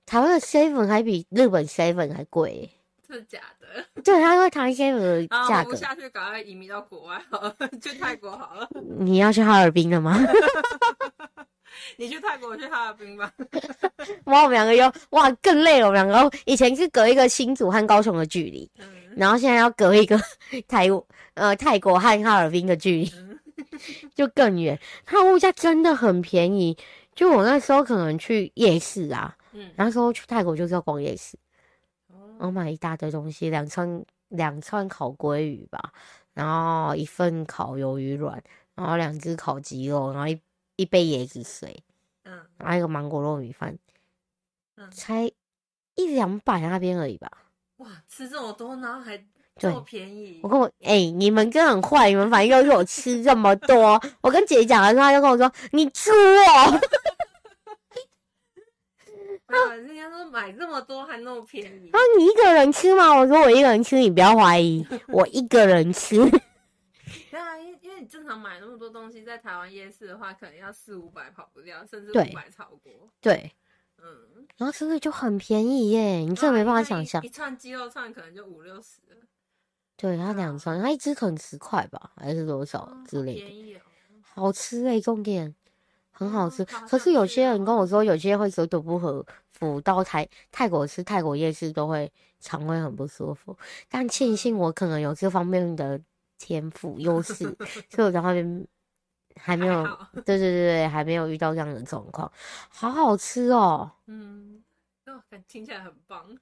[0.06, 2.70] 台湾的 seven 还比日本 seven 还贵。
[3.08, 3.68] 是假的。
[4.04, 5.72] 对，他说台湾 seven 的价格。
[5.72, 8.68] 我下去赶快移民到国外好了， 去泰国好了。
[9.00, 10.20] 你要去哈尔滨了吗？
[11.98, 13.32] 你去泰国，我去哈尔滨吧。
[14.26, 15.88] 哇，我们两个又哇更累了。
[15.88, 20.20] 我们两个以前是隔一个新竹和高雄的距离，嗯、然后现在要隔一个
[20.68, 20.88] 台
[21.34, 23.38] 呃泰国和哈尔滨的距离，嗯、
[24.15, 24.80] 就更远。
[25.06, 26.76] 它物价真的很便宜。
[27.13, 31.38] 就我那时候可能去夜市啊，嗯，那时候去泰国就是要逛夜市，
[32.39, 35.91] 我、嗯、买一大堆东西，两串两串烤鲑鱼吧，
[36.34, 38.41] 然后一份烤鱿鱼卵，
[38.76, 40.39] 然后两只烤鸡肉，然后一。
[40.78, 41.82] 一杯椰子水，
[42.26, 43.80] 嗯，然后一个芒果糯米饭，
[44.76, 45.24] 嗯，才
[45.95, 47.32] 一两百那边而已吧。
[47.78, 49.17] 哇，吃这么多，然后还
[49.56, 50.41] 这么便宜。
[50.43, 53.98] 我跟我哎、欸，你们真的很坏，你们反正又是我吃这么多。
[54.19, 56.82] 我跟姐姐讲的时候，她就跟我说：“你猪哦。
[59.56, 61.89] ”啊，人家说买这么多还那么便宜。
[61.91, 63.10] 啊，你一个人吃吗？
[63.18, 66.18] 我说我一个人吃，你不要怀疑， 我一个人吃。
[67.32, 72.91] 对啊因因为你正常买那么多东西，在台湾夜市的话，可能要四五百跑不掉，甚至五百超过。
[73.22, 73.52] 对，
[74.02, 77.22] 嗯，然后真的就很便宜耶，你真的没办法想象。
[77.24, 79.00] 一串鸡肉串可能就五六十。
[79.98, 83.39] 对，它两串，它一只可能十块吧，还是多少之类的。
[83.39, 83.80] 便宜哦，
[84.22, 85.56] 好吃哎，重点
[86.17, 86.63] 很好吃。
[86.89, 93.58] 可是有些人跟我说，有些会水土不服，服到泰泰国吃泰国夜市都会肠胃很不舒服。
[93.89, 96.01] 但庆幸我可能有这方面的。
[96.38, 97.34] 天赋优势，
[97.89, 98.67] 所以我在外面
[99.39, 102.30] 还没有，好对对对对，还没有遇到这样的状况，
[102.67, 103.89] 好好吃哦。
[104.08, 104.62] 嗯，
[105.06, 106.38] 哦，听起来很棒。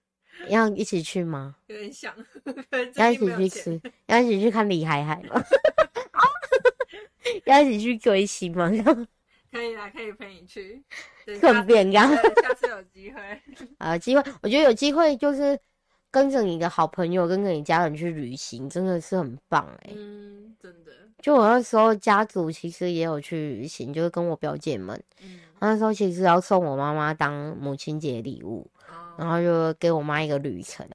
[0.50, 1.56] 要一起去吗？
[1.70, 2.12] 有点想，
[2.98, 5.40] 要一起去吃，要一起去看李海海吗？
[7.46, 8.72] 要一起去追星吗？
[9.54, 10.84] 可以啦，可以陪你去。
[11.40, 12.10] 顺便这样，
[12.42, 13.22] 下次有机会。
[13.78, 15.58] 啊，机会，我觉得有机会就是。
[16.14, 19.96] 跟着你的好朋友，跟着你家人去旅行，真的是很棒哎、欸。
[19.98, 20.92] 嗯，真的。
[21.20, 25.04] 就我那时候家族其实也有去旅行，就是跟我表姐们。
[25.24, 25.40] 嗯。
[25.58, 30.88] 那时候其实要送我妈妈当母亲节礼物，哦、然后就给我妈一个旅程。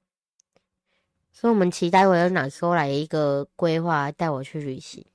[1.33, 5.05] 所以我们期待我要哪时候来一个规划带我去旅行。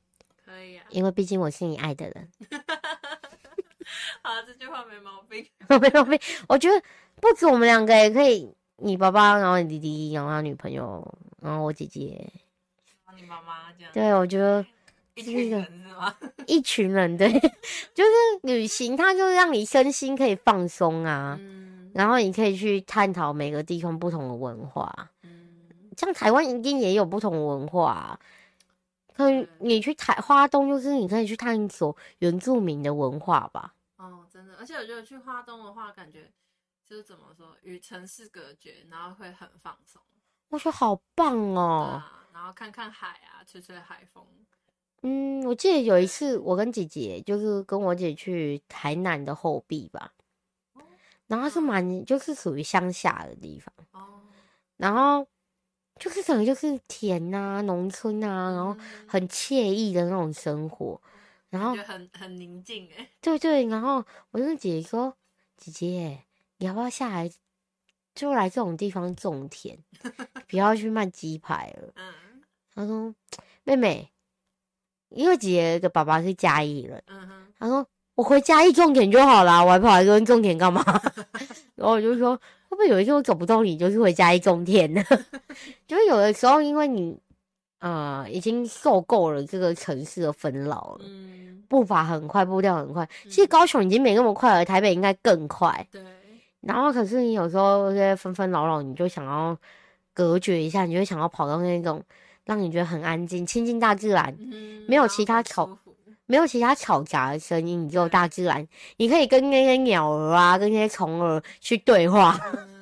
[0.45, 0.85] 可以啊。
[0.91, 2.29] 因为毕竟我是你爱的人。
[4.25, 5.47] 好，这句话没毛病。
[5.69, 6.19] 没毛病。
[6.49, 6.83] 我觉得
[7.21, 8.51] 不止我们两个也可以。
[8.79, 11.07] 你爸爸，然后你弟弟，然后他女朋友，
[11.43, 12.17] 然后我姐姐，
[13.05, 13.93] 然后你妈妈这样。
[13.93, 14.65] 对，我觉得
[15.15, 16.17] 一群人是吗？
[16.49, 17.31] 一群人，对，
[17.93, 18.11] 就是
[18.43, 21.37] 旅行，它就让你身心可以放松啊。
[21.39, 21.93] 嗯。
[21.95, 24.91] 然后你可以去探讨每个地方不同的文化。
[25.23, 25.51] 嗯。
[25.99, 28.19] 像台湾一定也有不同文化啊。
[29.15, 33.75] 可以，你去台花东，就是你可以去探索原住民的文化吧。
[34.35, 36.33] 哦，真的，而且我觉得去花东的话，感觉。
[36.87, 40.03] 就是怎么说，与城市隔绝，然后会很放松。
[40.51, 41.99] 我觉得好棒哦！
[41.99, 44.23] 啊，然后看看海啊，吹吹海风。
[45.01, 50.13] 嗯，我记得有一次，我跟姐姐就是跟我姐去台南的后壁吧，
[50.75, 50.83] 哦、
[51.27, 54.21] 然后是蛮就是属于乡下的地方哦，
[54.77, 55.27] 然后
[55.99, 58.77] 就是整个就是田啊、农村啊，然后
[59.09, 61.01] 很惬意的那种生活，
[61.55, 63.09] 然后很很宁静哎。
[63.23, 65.17] 对对，然后我就跟姐姐说
[65.57, 66.19] ：“姐姐。”
[66.59, 67.31] 你要不要下来，
[68.15, 69.77] 就来这种地方种田，
[70.49, 71.93] 不要去卖鸡排了。
[71.99, 72.43] 嗯，
[72.75, 73.15] 他说
[73.65, 74.09] ：“妹妹，
[75.09, 80.83] 因为姐姐的爸爸是嘉义人。”嗯哼，他说：“我回嘉义种田就好了，我还跑来跟种田干嘛？
[81.75, 82.37] ”然后我就说
[82.71, 85.03] ：“会不会有一天我走不动你，就是回家一种田呢？”
[85.89, 87.19] 就是有的时候，因为你
[87.85, 93.07] 呃已经受够了这个城市的纷扰了，嗯，步伐很快，步调很快。
[93.25, 95.87] 其实高雄已经没那么快了，台北应该更快。
[95.91, 96.03] 对。
[96.63, 99.55] 然后，可是你有时候这些纷纷扰扰，你就想要
[100.15, 102.03] 隔绝一下，你就想要跑到那种
[102.45, 105.69] 让你觉得很安静、亲近大自然，嗯、没有其他吵，
[106.25, 108.67] 没有其他吵杂的声音，你只有大自然，
[108.97, 112.74] 你可以跟那些鸟儿啊、跟那些虫儿去对话，嗯、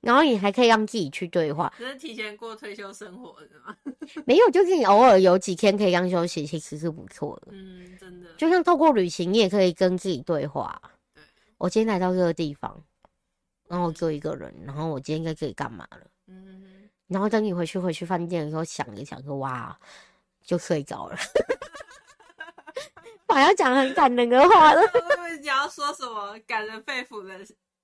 [0.00, 1.72] 然后你还可以让自己去对话。
[1.76, 3.76] 只是提前过退休生活是吗？
[4.24, 7.48] 没有，就是你偶尔有几天可以让休息，其实是不错的。
[7.52, 8.28] 嗯，真的。
[8.36, 10.80] 就像透过旅行，你也可以跟自己对话。
[11.14, 11.22] 对，
[11.58, 12.82] 我今天来到这个地方。
[13.68, 16.00] 然后我就一个人，然后我今天在这里干嘛了？
[16.28, 19.76] 嗯，然后等你回去回去饭店的时候，想着想着，哇，
[20.44, 21.16] 就睡着了。
[23.26, 24.80] 我还要讲很感人的话了。
[25.42, 27.38] 你要说什么感人肺腑的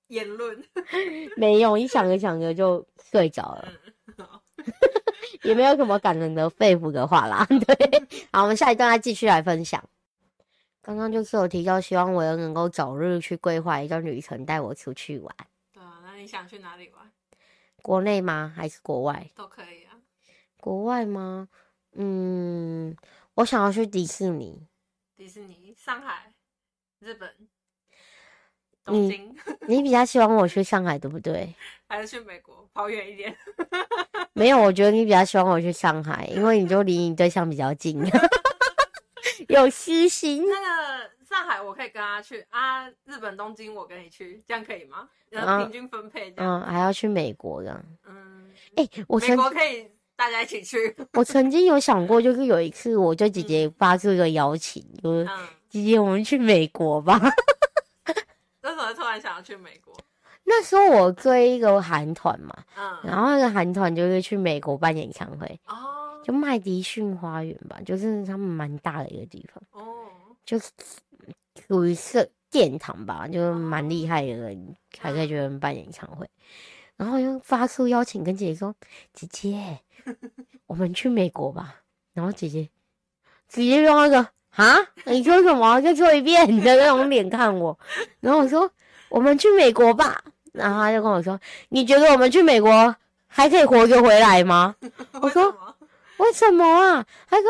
[0.07, 0.63] 言论？
[1.37, 3.73] 没有，一想着想着就睡着了。
[4.17, 4.27] 嗯
[5.43, 7.45] 也没有什么感人的肺腑的话啦。
[7.49, 9.83] 对，好，我们下一段再继续来分享。
[10.81, 15.35] 刚刚就是有提到，希望我能够早日去规划一段旅程，带我出去玩。
[15.73, 17.11] 对啊，那你想去哪里玩？
[17.81, 18.53] 国内吗？
[18.55, 19.29] 还是国外？
[19.35, 19.99] 都可以啊。
[20.57, 21.49] 国外吗？
[21.93, 22.95] 嗯，
[23.35, 24.67] 我想要去迪士尼。
[25.17, 26.33] 迪士尼、上海、
[26.99, 27.29] 日本、
[28.83, 29.35] 东京。
[29.67, 31.53] 你， 你比较希望我去上海，对不对？
[31.87, 33.35] 还是去美国，跑远一点？
[34.33, 38.01] 没有，我觉得你比较希望我去上海，因为你就离你对象比较近，
[39.49, 40.43] 有私心。
[40.47, 45.07] 那个上海我可以跟他去啊，日本东京我跟你去，这样可以吗？
[45.29, 46.61] 然后平均分配这样。
[46.61, 47.83] 嗯，还要去美国的。
[48.07, 50.95] 嗯，哎、欸，我美国可以大家一起去。
[51.13, 55.29] 我曾经有想过，就是有一次我对姐姐发出一个邀请，嗯、就是
[55.69, 57.19] 姐姐我们去美国吧。
[58.63, 59.93] 那时候突然想要去美国。
[60.45, 69.95] 那时候我追一个韩团嘛，嗯，然后那个韩团就是去美国办演唱会，哦，就麦迪逊花园吧，就是他们蛮大的一个地方，哦，
[70.45, 70.69] 就是
[71.67, 76.29] 属于是殿堂吧，就是蛮厉害的人还可以去办演唱会，
[76.97, 78.75] 然后又发出邀请跟姐姐说
[79.13, 79.79] ：“姐姐，
[80.67, 81.81] 我们去美国吧。”
[82.13, 82.69] 然后姐姐
[83.47, 85.81] 直接用那个啊，你说什么？
[85.81, 87.77] 再说一遍你的那种脸看我，
[88.19, 88.69] 然后我说。
[89.09, 90.19] 我们去美国吧，
[90.53, 91.39] 然后他就跟我说
[91.69, 92.95] ：“你觉得我们去美国
[93.27, 94.73] 还可以活着回来吗？”
[95.21, 95.55] 我说
[96.17, 97.45] ：“为什么啊？”他说：“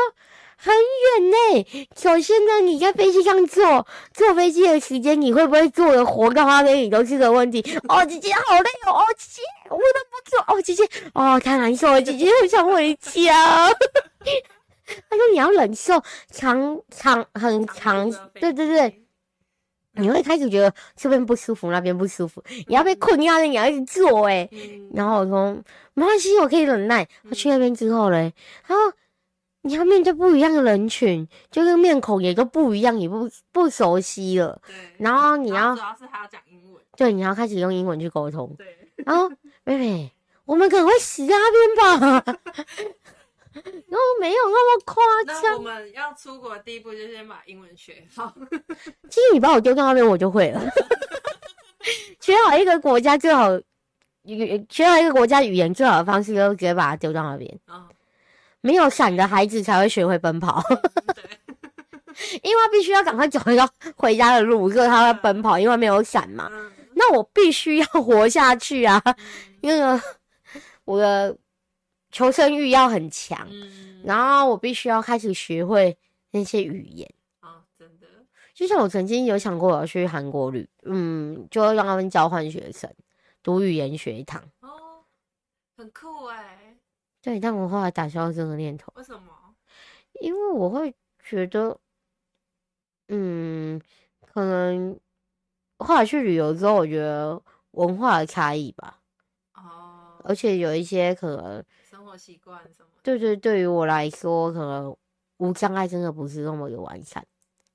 [0.59, 1.87] 很远呢。
[1.95, 13.69] 首先呢，你在飞机上坐坐飞机的时间，你会不会坐的活到那里都是个问题。”哦，姐姐好累哦，哦姐姐我都不坐哦，姐姐哦太难受了，姐姐我想回家。
[15.09, 18.99] 他说：“你要忍受长长很长，对对对。”
[19.95, 24.49] 你会开始觉得这边不舒服，那边不舒服，你要被困压着，你要一直坐哎。
[24.91, 25.55] 然后我说
[25.93, 27.07] 没关系，我可以忍耐。
[27.23, 28.91] 他去那边之后嘞，他说
[29.61, 34.59] 你要面对不一样的人群，就是面孔也都不一样，也不不熟悉了。
[34.65, 34.75] 对。
[34.97, 36.81] 然后你要主要是他要讲英文。
[36.97, 38.51] 对，你要开始用英文去沟通。
[38.57, 38.75] 对。
[39.05, 39.29] 然后
[39.63, 40.11] 妹妹，
[40.45, 42.39] 我们可能会死在那边吧。
[43.63, 45.55] 然后没有那么夸张。
[45.55, 48.33] 我们要出国的第一步就先把英文学好。
[49.09, 50.61] 其实你把我丢到那边，我就会了。
[52.19, 53.51] 学好一个国家最好，
[54.23, 57.59] 语学好一个国家语言最好的方式，就是直接把它丢到那边。
[57.67, 57.87] 哦。
[58.61, 60.63] 没有伞的孩子才会学会奔跑。
[62.41, 66.47] 因为他必须要赶快走一个回家的路，如果他会奔跑，因为没有伞嘛。
[66.51, 66.71] 嗯。
[66.95, 69.01] 那我必须要活下去啊！
[69.61, 70.01] 因为
[70.85, 71.37] 我的。
[72.13, 75.97] 求生欲要很强，嗯，然后我必须要开始学会
[76.29, 78.07] 那些语言啊，真的。
[78.53, 82.87] 就像我曾经有想过我要去韩国旅，嗯，就让他们交换学生，
[83.41, 84.39] 读语言学堂。
[84.59, 85.03] 哦，
[85.75, 86.77] 很酷哎。
[87.19, 88.93] 对，但我后来打消了这个念头。
[88.95, 89.55] 为什么？
[90.21, 91.75] 因为我会觉得，
[93.07, 93.81] 嗯，
[94.21, 94.99] 可能
[95.79, 98.99] 后来去旅游之后，我觉得文化的差异吧。
[99.55, 100.21] 哦。
[100.23, 101.65] 而且有一些可能。
[102.17, 102.89] 习惯什么？
[103.03, 104.95] 对对，对于我来说，可能
[105.37, 107.25] 无障碍真的不是那么的完善。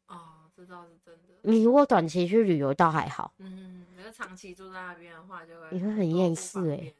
[0.06, 1.34] 哦，这倒是真的。
[1.42, 6.94] 你如果短期去旅游倒还好，嗯，如果长期住在那边的话，就会你会很厌世诶。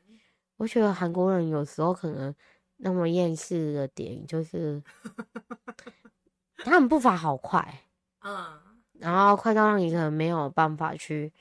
[0.57, 2.35] 我觉得韩国人有时候可能
[2.79, 4.83] 那么厌世的点就是，
[6.65, 7.83] 他们步伐好快，
[8.23, 8.61] 嗯，
[8.93, 11.33] 然后快到让你可能没有办法去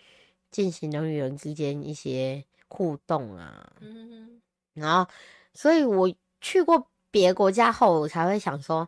[0.52, 4.42] 进行人与人之间一些互动啊，嗯，
[4.74, 5.12] 然后。
[5.58, 6.08] 所以我
[6.40, 8.88] 去过别国家后，我才会想说，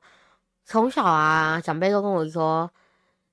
[0.66, 2.72] 从小啊，长辈都跟我说，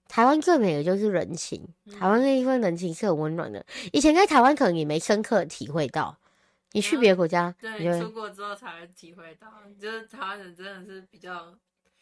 [0.09, 1.63] 台湾最美的就是人情，
[2.01, 3.63] 台湾那一份人情是很温暖的。
[3.93, 6.17] 以前在台湾可能也没深刻体会到，
[6.73, 9.47] 你去别的国家，嗯、对，出国之后才会体会到，
[9.79, 11.55] 就是台湾人真的是比较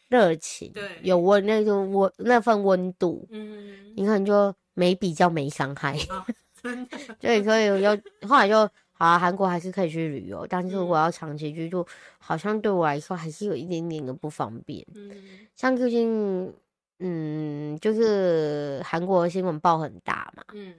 [0.07, 6.25] 热情，对，有温那种温那份温度，嗯，你可能就没比较没伤害，哦、
[6.63, 8.69] 真的， 对，所以我就后来就。
[8.97, 11.85] 好啊，韩国还是可以去旅游，但是如果要长期居住，嗯，
[12.17, 14.87] 好像对我来说还是有一点点的不方便。
[14.95, 15.11] 嗯，
[15.53, 16.53] 像最近，
[16.99, 20.43] 嗯，就是韩国的新闻报很大嘛。
[20.53, 20.73] 嗯，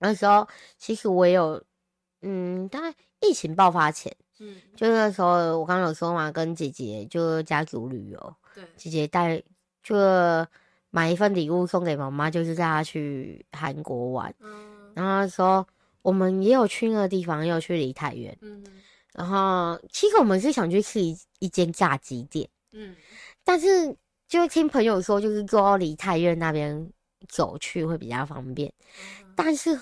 [0.00, 1.62] 那时候其实我也有，
[2.22, 9.40] 嗯，大概疫情爆发前，嗯，就那时候我刚刚有说嘛，跟姐姐就家族旅游，对，姐姐带
[9.84, 9.94] 就
[10.90, 14.34] 买一份礼物送给妈妈，就是带她去韩国玩。
[14.40, 15.64] 嗯，然后说。
[16.04, 18.36] 我们也有去那个地方，也有去梨泰院。
[18.42, 18.62] 嗯，
[19.14, 22.46] 然后其实我们是想去吃一一间炸鸡店。
[22.72, 22.94] 嗯，
[23.42, 23.96] 但是
[24.28, 26.92] 就听朋友说，就是坐到梨泰院那边
[27.26, 28.70] 走去会比较方便。
[29.22, 29.80] 嗯、但是，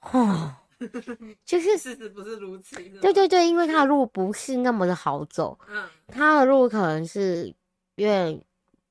[0.00, 0.56] 哦，
[1.46, 2.74] 就是事实不是如此。
[3.00, 5.56] 对对对，因为它的路不是那么的好走。
[5.68, 7.54] 嗯，它的路可能是
[7.94, 8.42] 有点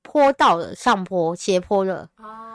[0.01, 2.09] 坡道的上坡斜坡的。
[2.15, 2.53] 哦。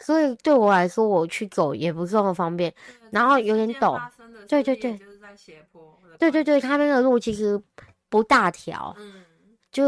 [0.00, 2.72] 所以对我来说，我去走也不是那么方便，
[3.10, 4.00] 然后有点陡。
[4.48, 5.98] 对对对，就是在斜坡。
[6.18, 7.60] 对对对，它那个路其实
[8.08, 9.24] 不大条，嗯，
[9.72, 9.84] 就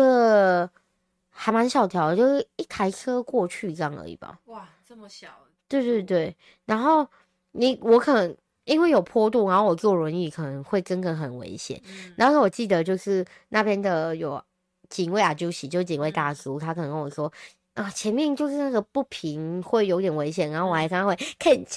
[1.30, 4.38] 还蛮小条，就是一台车过去这样而已吧。
[4.46, 5.28] 哇，这么小。
[5.68, 7.07] 对对对，然后
[7.52, 11.80] 你我可能因为有坡度，然后我坐轮椅可能会真的很危险。
[11.86, 14.42] 嗯，然后我记得就是那边的有
[14.88, 17.32] 警卫啊，就喜就警卫大叔，他可能跟我说。
[17.76, 21.76] 啊，前面就是那个不平，会有点危险，然后我还刚刚会铿锵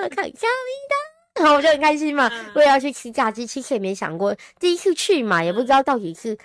[0.00, 0.94] 的，铿锵的，
[1.42, 6.38] 然后我就很开心嘛，我也要去吃炸鸡，其实也没想过第一次去嘛，也不知道到底是，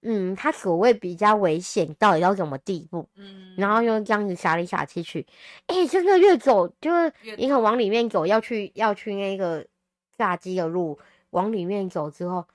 [0.00, 5.26] 嗯，他所谓比较危险到底到什么地步，嗯，然后又这样子傻里傻气去，
[5.66, 9.62] 哎、欸，真的越走就是你可往里面走，要去要去那个
[10.16, 10.98] 炸鸡的路，
[11.28, 12.46] 往里面走之后，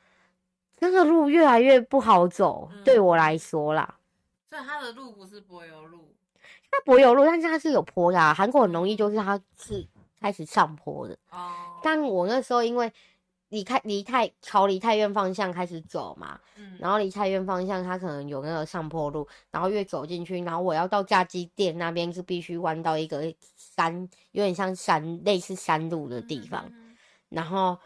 [0.79, 3.97] 那个路越来越不好走，对我来说啦。
[4.51, 6.13] 所以它的路不是柏油路，
[6.69, 8.33] 它柏油路，但是它是有坡的啊。
[8.33, 9.87] 韩国很容易就是它是
[10.19, 11.79] 开始上坡的哦。
[11.81, 12.91] 但我那时候因为
[13.47, 26.97] 离开离太朝离太院方向开始走嘛，嗯，然后离太院方向它可能有那个上坡路，然后越走进去，然后我要到炸鸡店那边是必须弯到一个山，有点像山类似山路的地方，嗯嗯，
[27.29, 27.79] 然后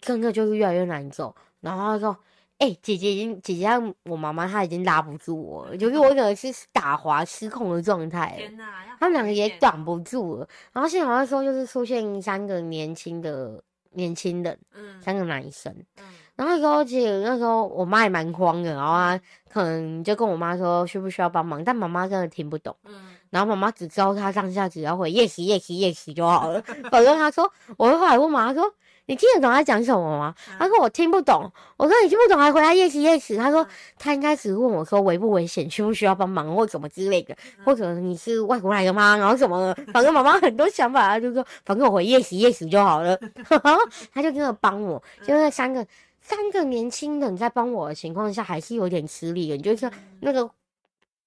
[0.00, 2.16] 真的就是越来越难走，然后他说。
[2.60, 8.34] 哎、欸，姐姐已经，姐姐让我妈妈她已经拉不住我了，就是我可能是打滑失控的状态。
[8.36, 10.46] 天哪，他们两个也挡不住了。
[10.70, 16.04] 然后幸好那时候就是出现三个年轻的年轻人，嗯，三个男生，嗯，
[16.36, 19.18] 然后那时候其实那时候我妈也蛮慌的，然后她
[19.50, 26.60] 可能就跟我妈说需不需要帮忙，但妈妈真的听不懂，嗯，然后妈妈只知道她上下只要回 yes yes yes 就好了。
[26.92, 28.70] 反正她说，我会后来问妈妈说。
[29.10, 30.32] 你听得懂他讲什么吗？
[30.56, 31.50] 他说我听不懂。
[31.76, 33.36] 我说你听不懂，还回答 yes yes。
[33.36, 33.66] 他说
[33.98, 39.16] 他应该只问我说危不危险，需不需要帮忙或什么之类的，或者你是外国来的吗？
[39.16, 43.18] 然后什么的，反正妈妈很多想法，他就说反正我回 yes yes 就好了。
[44.14, 45.84] 他就真的帮我，就那三个
[46.20, 49.58] 三个年轻人在帮我的情况下，还是有点吃力的。
[49.58, 49.90] 就是
[50.20, 50.48] 那个，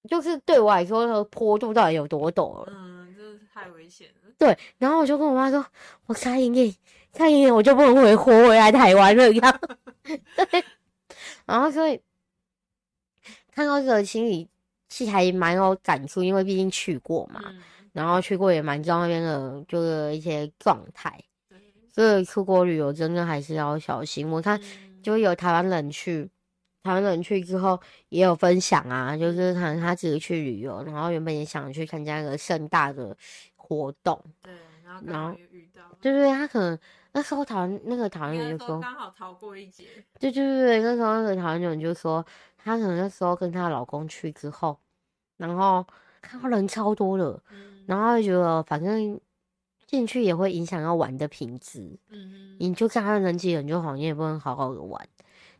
[0.08, 2.72] 就是对我来说，那个坡度到底有多陡了？
[2.74, 4.32] 嗯，真的是太危险了。
[4.38, 5.62] 对，然后我就跟我妈说，
[6.06, 6.74] 我差一点。
[7.14, 9.60] 看一眼我就不能回活回来台湾了，一样。
[10.04, 10.64] 对，
[11.46, 12.00] 然后所以
[13.52, 14.48] 看到这个心里
[14.88, 17.62] 其实还蛮有感触，因为毕竟去过嘛，嗯、
[17.92, 21.18] 然后去过也蛮知道那边的，就是一些状态。
[21.92, 24.28] 所以出国旅游真的还是要小心。
[24.28, 24.60] 我看
[25.02, 26.28] 就有台湾人去，
[26.82, 33.16] 台湾人去之后也有分享啊，就是可能他自己去旅游，然后原本也想去参加一个盛大的
[33.54, 34.52] 活动，对，
[35.06, 36.78] 然后遇到，对对对，他可能。
[37.16, 39.84] 那时候台湾那个台湾人就说刚好逃过一劫。
[40.18, 42.26] 对对对，那时候那个台湾人就说，
[42.58, 44.76] 她可能那时候跟她老公去之后，
[45.36, 45.86] 然后
[46.20, 49.20] 看到人超多的，嗯、然后就觉得反正
[49.86, 55.00] 进去也会影响要玩的品质，嗯，你就看他人挤人就好，你也不能好好的玩，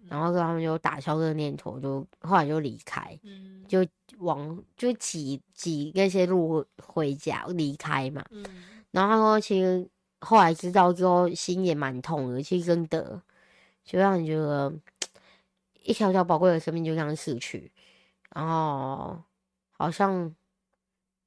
[0.00, 3.86] 嗯、然后他们就打消这个念头，就后来就离开，嗯，就
[4.18, 8.44] 往就挤挤那些路回家离开嘛，嗯，
[8.90, 9.88] 然后他说其实。
[10.24, 12.42] 后来知道之后，心也蛮痛的。
[12.42, 13.22] 其实真的，
[13.84, 14.72] 就让你觉得
[15.82, 17.70] 一条条宝贵的生命就这样逝去，
[18.34, 19.22] 然后
[19.70, 20.34] 好像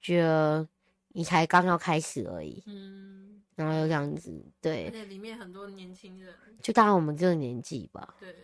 [0.02, 0.68] 觉得
[1.10, 2.64] 你才刚要开始而已。
[2.66, 4.86] 嗯，然后又这样子，对。
[4.88, 8.16] 而且里面很多年轻人，就大概我们这个年纪吧。
[8.20, 8.36] 对。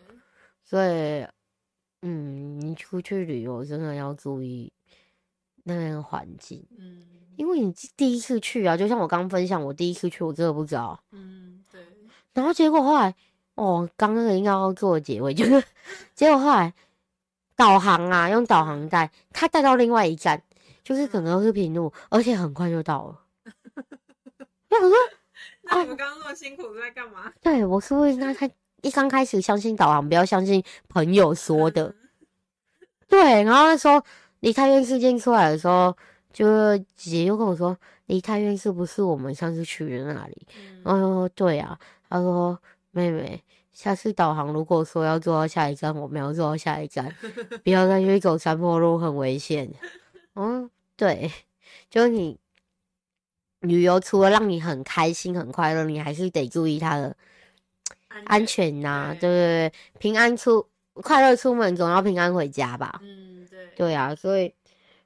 [0.64, 1.28] 所以，
[2.04, 4.72] 嗯，你出去旅游真的要注意
[5.64, 6.66] 那边的环境。
[6.78, 7.06] 嗯。
[7.36, 11.00] 因为你第一次去啊，就像我刚分享，我第一次去，我真的不知道。
[11.12, 11.82] 嗯，对。
[12.34, 13.14] 然后结果后来，
[13.56, 15.64] 哦，刚刚应该要做结尾，就是
[16.14, 16.74] 结果后来
[17.56, 20.42] 导航啊，用导航带，他带到另外一站，
[20.84, 23.20] 就是可能是平路，而且很快就到了。
[24.70, 24.98] 我想说，
[25.64, 27.32] 那你们刚刚那么辛苦是在干嘛？
[27.42, 28.50] 对，我是不是那他
[28.82, 31.86] 一刚开始相信导航，不要相信朋友说的。
[31.86, 31.96] 嗯、
[33.08, 34.02] 对，然后那时候
[34.42, 35.96] 梨泰院事件出来的时候。
[36.34, 37.78] 就姐姐就跟我说，
[38.08, 40.48] 梨泰院是不是我们上次去的那里？
[40.58, 41.80] 嗯、然后说对啊，
[42.10, 42.60] 她说
[42.92, 47.16] 妹妹，下次导航如果说要坐到下一站，我们要坐到下一站，
[47.64, 49.72] 不要再去走山坡路，很危险。
[50.36, 51.32] 嗯，对，
[51.90, 52.38] 就是你
[53.62, 57.16] 旅游除了让你很开心、很快乐，你还是得注意它的
[58.26, 59.74] 安全呐、啊，对不对，对？
[60.00, 63.00] 平安出快乐出门，总要平安回家吧？
[63.04, 63.68] 嗯，对。
[63.76, 64.54] 对啊，所以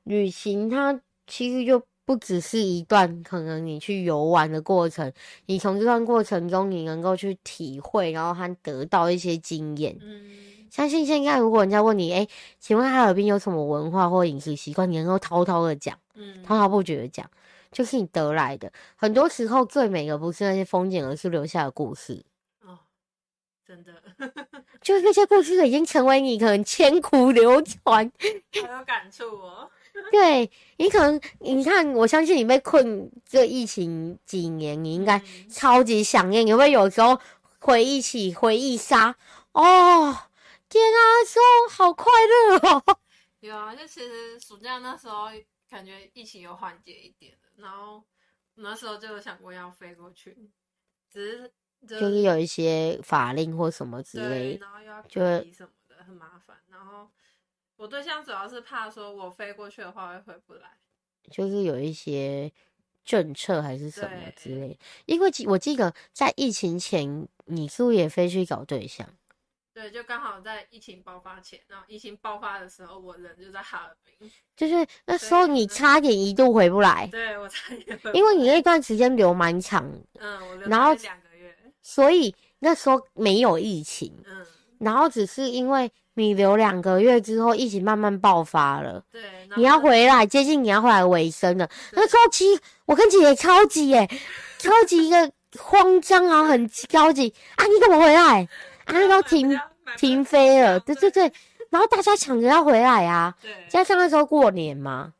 [0.03, 5.11] 旅行它其实就不只是一段可能你去游玩的过程，
[5.45, 9.95] 你从这段过程中你能够去体会，然后还得到一些经验。
[10.01, 12.28] 嗯，相信现在如果人家问你，哎，
[12.59, 17.30] 请问哈尔滨有什么文化或饮食习惯，你能够滔滔的讲，嗯，滔滔不绝的讲。
[17.69, 22.23] 就是你得来的，很多时候最美的不是那些风景，而是留下的故事。
[22.65, 22.80] 哦，
[23.67, 23.93] 真的，
[24.82, 28.09] 就是那些故事已经成为你可能千古流传。
[28.65, 29.69] 好有感触哦。
[30.11, 36.45] 对，你可能，你看，我相信你被困这疫情几年，你应该超级想念。
[36.47, 37.19] 有没有有时候
[37.59, 39.15] 回忆起回忆杀？
[39.51, 40.17] 哦，
[40.69, 42.99] 天啊，说好快乐哦。
[43.39, 45.29] 有啊，就其实暑假那时候。
[45.69, 48.01] 感觉疫情有缓解一点了，然后
[48.55, 50.49] 那时候就有想过要飞过去，
[51.11, 51.51] 只是
[51.85, 56.55] 就，是有一些法令或什么之类，然后又要隔离什么的，很麻烦。
[56.69, 57.09] 然后
[57.78, 60.78] 我对象主要是怕说我飞过去的话会回不来，
[61.30, 62.51] 就是有一些
[63.05, 64.78] 政策还是什么之类。
[65.05, 69.07] 因为我记得在疫情前，你是不是也飞去搞对象？
[69.73, 77.07] 对，就刚好在疫情爆发前，然后疫情爆发的时候，我人就在哈尔滨，就是那时候你差点一度回不来。
[77.11, 84.43] 对，我差点回不来，因为你那段时间留蛮长，嗯，我留了两个月，所以那时候没有疫情，嗯，
[84.80, 89.22] 然后只是因为你留两个月之后，疫情慢慢爆发了，对，
[89.55, 92.22] 你要回来，接近你要回来尾声了，那时候
[92.86, 94.07] 我跟姐姐超级耶，
[94.57, 98.47] 超级一个慌张啊，很着急啊，你怎么回来？
[98.86, 99.59] 啊，都停
[99.97, 101.32] 停飞了，对对对，
[101.70, 105.13] 然后大家抢着要回来啊，对，加上那时候过年嘛，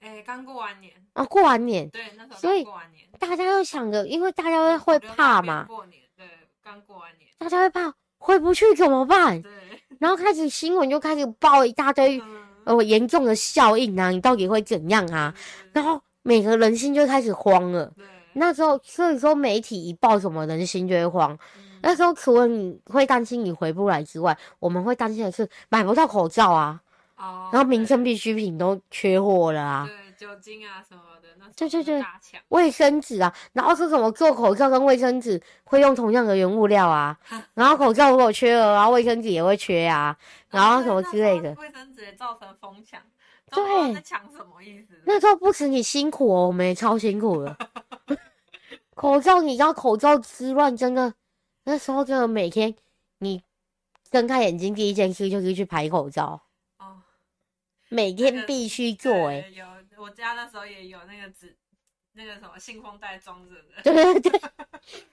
[0.00, 0.92] 哎、欸，刚过完年。
[1.12, 6.26] 啊，过完年，对，那时候所以过完年，大家都想着，因为大家会会怕嘛，过年，对，
[6.64, 9.42] 刚过完年，大家会怕回不去怎么办？
[9.42, 9.50] 对，
[9.98, 15.34] 然后开始新闻就开始报一大堆、嗯、呃严重的效应啊，你到底会怎样啊？
[15.72, 21.36] 然后每个人心就开始慌了，对，那时候所以说媒体一报什么，人心就会慌。
[21.82, 26.80] 那时候除了你会担心你回不来之外，我们会担心的是买不到口罩啊，
[27.16, 32.00] 哦，然后民生必需品都缺货了啊，对，酒精啊什么的，那对对对，
[32.50, 37.18] 卫生纸啊，然后是什么做口罩跟卫生纸会用同样的原物料啊，
[37.54, 40.16] 然后口罩如果缺了，然后卫生纸也会缺啊，
[40.48, 43.02] 然后什么之类的，卫生纸也造成疯抢，
[43.50, 45.02] 对，抢什么意思？
[45.06, 47.56] 那时候不止你辛苦哦，我们也超辛苦的，
[48.94, 51.12] 口罩你知道口罩之乱真的。
[51.64, 52.72] 那时候真的每天，
[53.18, 53.42] 你
[54.08, 56.40] 睁开眼睛第一件事就是去排口罩。
[56.78, 57.02] 哦，
[57.88, 59.64] 每天必须做哎、欸。
[60.02, 61.56] 有我家那时候也有那个纸，
[62.12, 63.82] 那个什么信封袋装着的。
[63.84, 64.40] 对对对。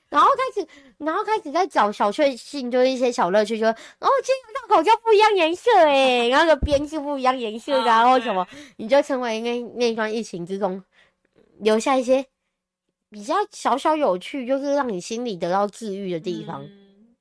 [0.09, 0.67] 然后开始，
[0.97, 3.75] 然后开始在找小确幸，就是一些小乐趣，就哦，
[4.23, 10.83] 今天戴口罩不一样颜色诶， 然后个边是不一样颜色的，然后什么，你就成为那那段疫情之中
[11.59, 12.25] 留下一些。
[13.11, 16.63] 比较小小有趣，就是让你心里得到治愈的地方。
[16.63, 17.15] 嗯、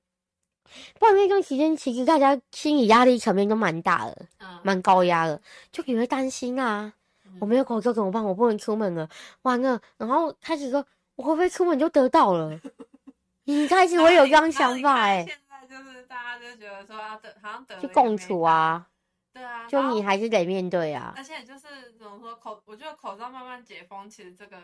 [0.98, 4.26] 不然那段时间，其实大家心理压力层面都蛮大的，
[4.62, 5.40] 蛮、嗯、高压的，
[5.72, 6.92] 就你会担心啊，嗯、
[7.40, 8.24] 我没有口罩怎么办？
[8.24, 9.08] 我不能出门了，
[9.42, 10.84] 完了，然后开始说，
[11.16, 12.58] 我会不会出门就得到了？
[13.44, 15.26] 你开始会有这样想法哎、欸。
[15.26, 18.86] 现在就是大家就觉得说要得，好像得就共处啊，
[19.32, 21.12] 对啊，就你还是得面对啊。
[21.16, 24.56] 而且就是怎么说口，我觉得口罩慢慢解封，其实这个。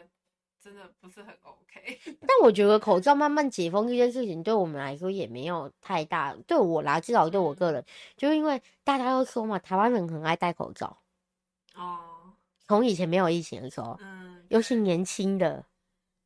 [0.65, 6.35] 真的不是很 OK，但我觉得口罩慢慢解封这件事情对我们来说也没有太大。
[6.47, 10.97] 对我啦，至少对我个人，嗯、就因为大家都说嘛，台湾人很爱戴口罩。
[11.75, 12.14] 哦。
[12.67, 15.65] 从以前没有疫情的时候，嗯，尤其年轻的。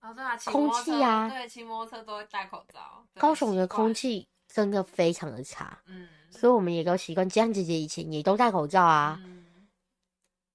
[0.00, 3.04] 哦，对啊，空气啊，对，骑摩托车都会戴口罩。
[3.14, 7.28] 高雄的空气真的非常的差，嗯，所以我们也都习惯。
[7.28, 9.44] 这样姐姐以前也都戴口罩啊，嗯，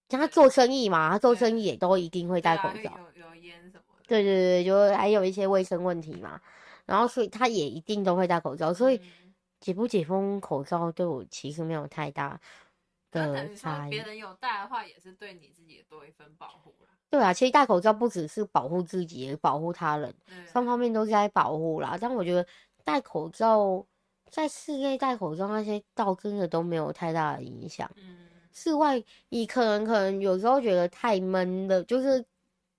[0.07, 3.83] 像他做生意嘛，他做生意也都一定会戴口罩有烟什么。
[4.07, 6.39] 对对对，就还有一些卫生问题嘛，
[6.85, 9.01] 然后所以他也一定都会戴口罩，所以
[9.59, 12.39] 解不解封口罩对我其实没有太大
[13.13, 13.89] 的差异。
[13.89, 16.73] 别人有戴的话，也是对你自己的多一份保护。
[17.09, 20.13] 对啊，其实戴口罩不只是保护自己，也保护他人，
[20.51, 21.97] 双方面都是在保护啦。
[21.99, 22.45] 但我觉得
[22.83, 23.85] 戴口罩
[24.29, 27.89] 在室内戴口罩那些倒真的都没有太大的影响。
[27.97, 32.25] 嗯，室外你可能可能有时候觉得太闷了，就是。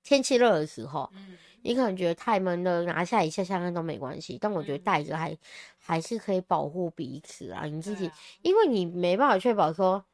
[0.06, 4.36] 天气热的时候，嗯，你可能觉得太闷了，拿下一下下看都没关系。
[4.38, 5.38] 但我觉得戴着还、嗯、
[5.78, 10.04] 还是可以保护彼此啊，你自己，啊、因为你没办法确保说，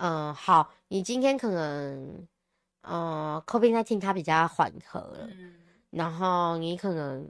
[0.00, 2.26] 嗯、呃，好，你今天可能，
[2.82, 7.28] 嗯，COVID-19 它比较缓和了，嗯、然后你可能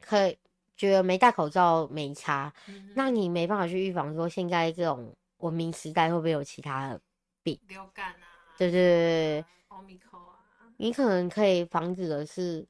[0.00, 0.36] 可以
[0.76, 7.00] 觉得没戴口罩没差，嗯、那你没办法去预防说现在这种文明时代会不会有其他的
[7.42, 7.58] 病？
[7.68, 12.66] 流感啊，对对对，奥密克啊，你可能可以防止的是。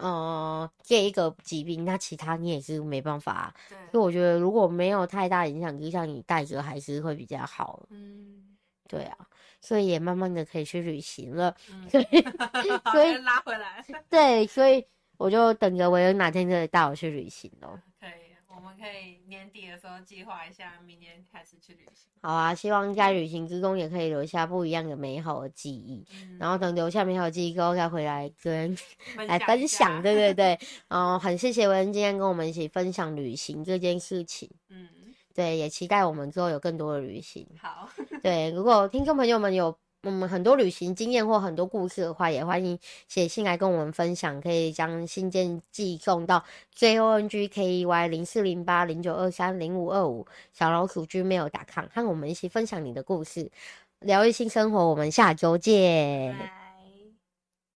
[0.00, 3.54] 呃，这一个疾病，那其他你也是没办法啊。
[3.68, 7.86] 对，所以我觉得如果没有太大影响，就像你带着还是会比较好。
[7.90, 8.56] 嗯，
[8.88, 9.16] 对啊，
[9.60, 11.54] 所以也慢慢的可以去旅行了。
[11.70, 12.04] 嗯，所以
[12.90, 13.84] 所以 拉回来。
[14.08, 14.84] 对，所以
[15.18, 17.78] 我就等着我有哪天就可以带我去旅行咯。
[18.60, 22.10] 我们可以年底的时候计划一下，明年开始去旅行。
[22.20, 26.06] 好啊，希望在旅行之中也可以留下不一样的美好的记忆。
[26.12, 28.76] 嗯、然后等留下美好的记忆之后，再回来跟
[29.26, 30.02] 来分享。
[30.02, 30.58] 对对对，
[30.88, 34.50] 嗯， 很谢谢文恩今天跟我们一起分享旅行这件事情。
[34.68, 34.86] 嗯，
[35.34, 37.48] 对，也期待我们之后有更多的旅行。
[37.58, 37.88] 好，
[38.22, 39.78] 对，如果听众朋友们有。
[40.02, 46.42] 我们很多旅行经验或很多故事的话，也欢迎写信来跟我们分享，可以将信件寄送到
[46.74, 53.50] j o n g k e y 零四零八零九二三零五二五小老鼠 gmail.com，和我们一起分享你的故事，
[54.00, 54.88] 聊一新生活。
[54.88, 56.59] 我们下周见。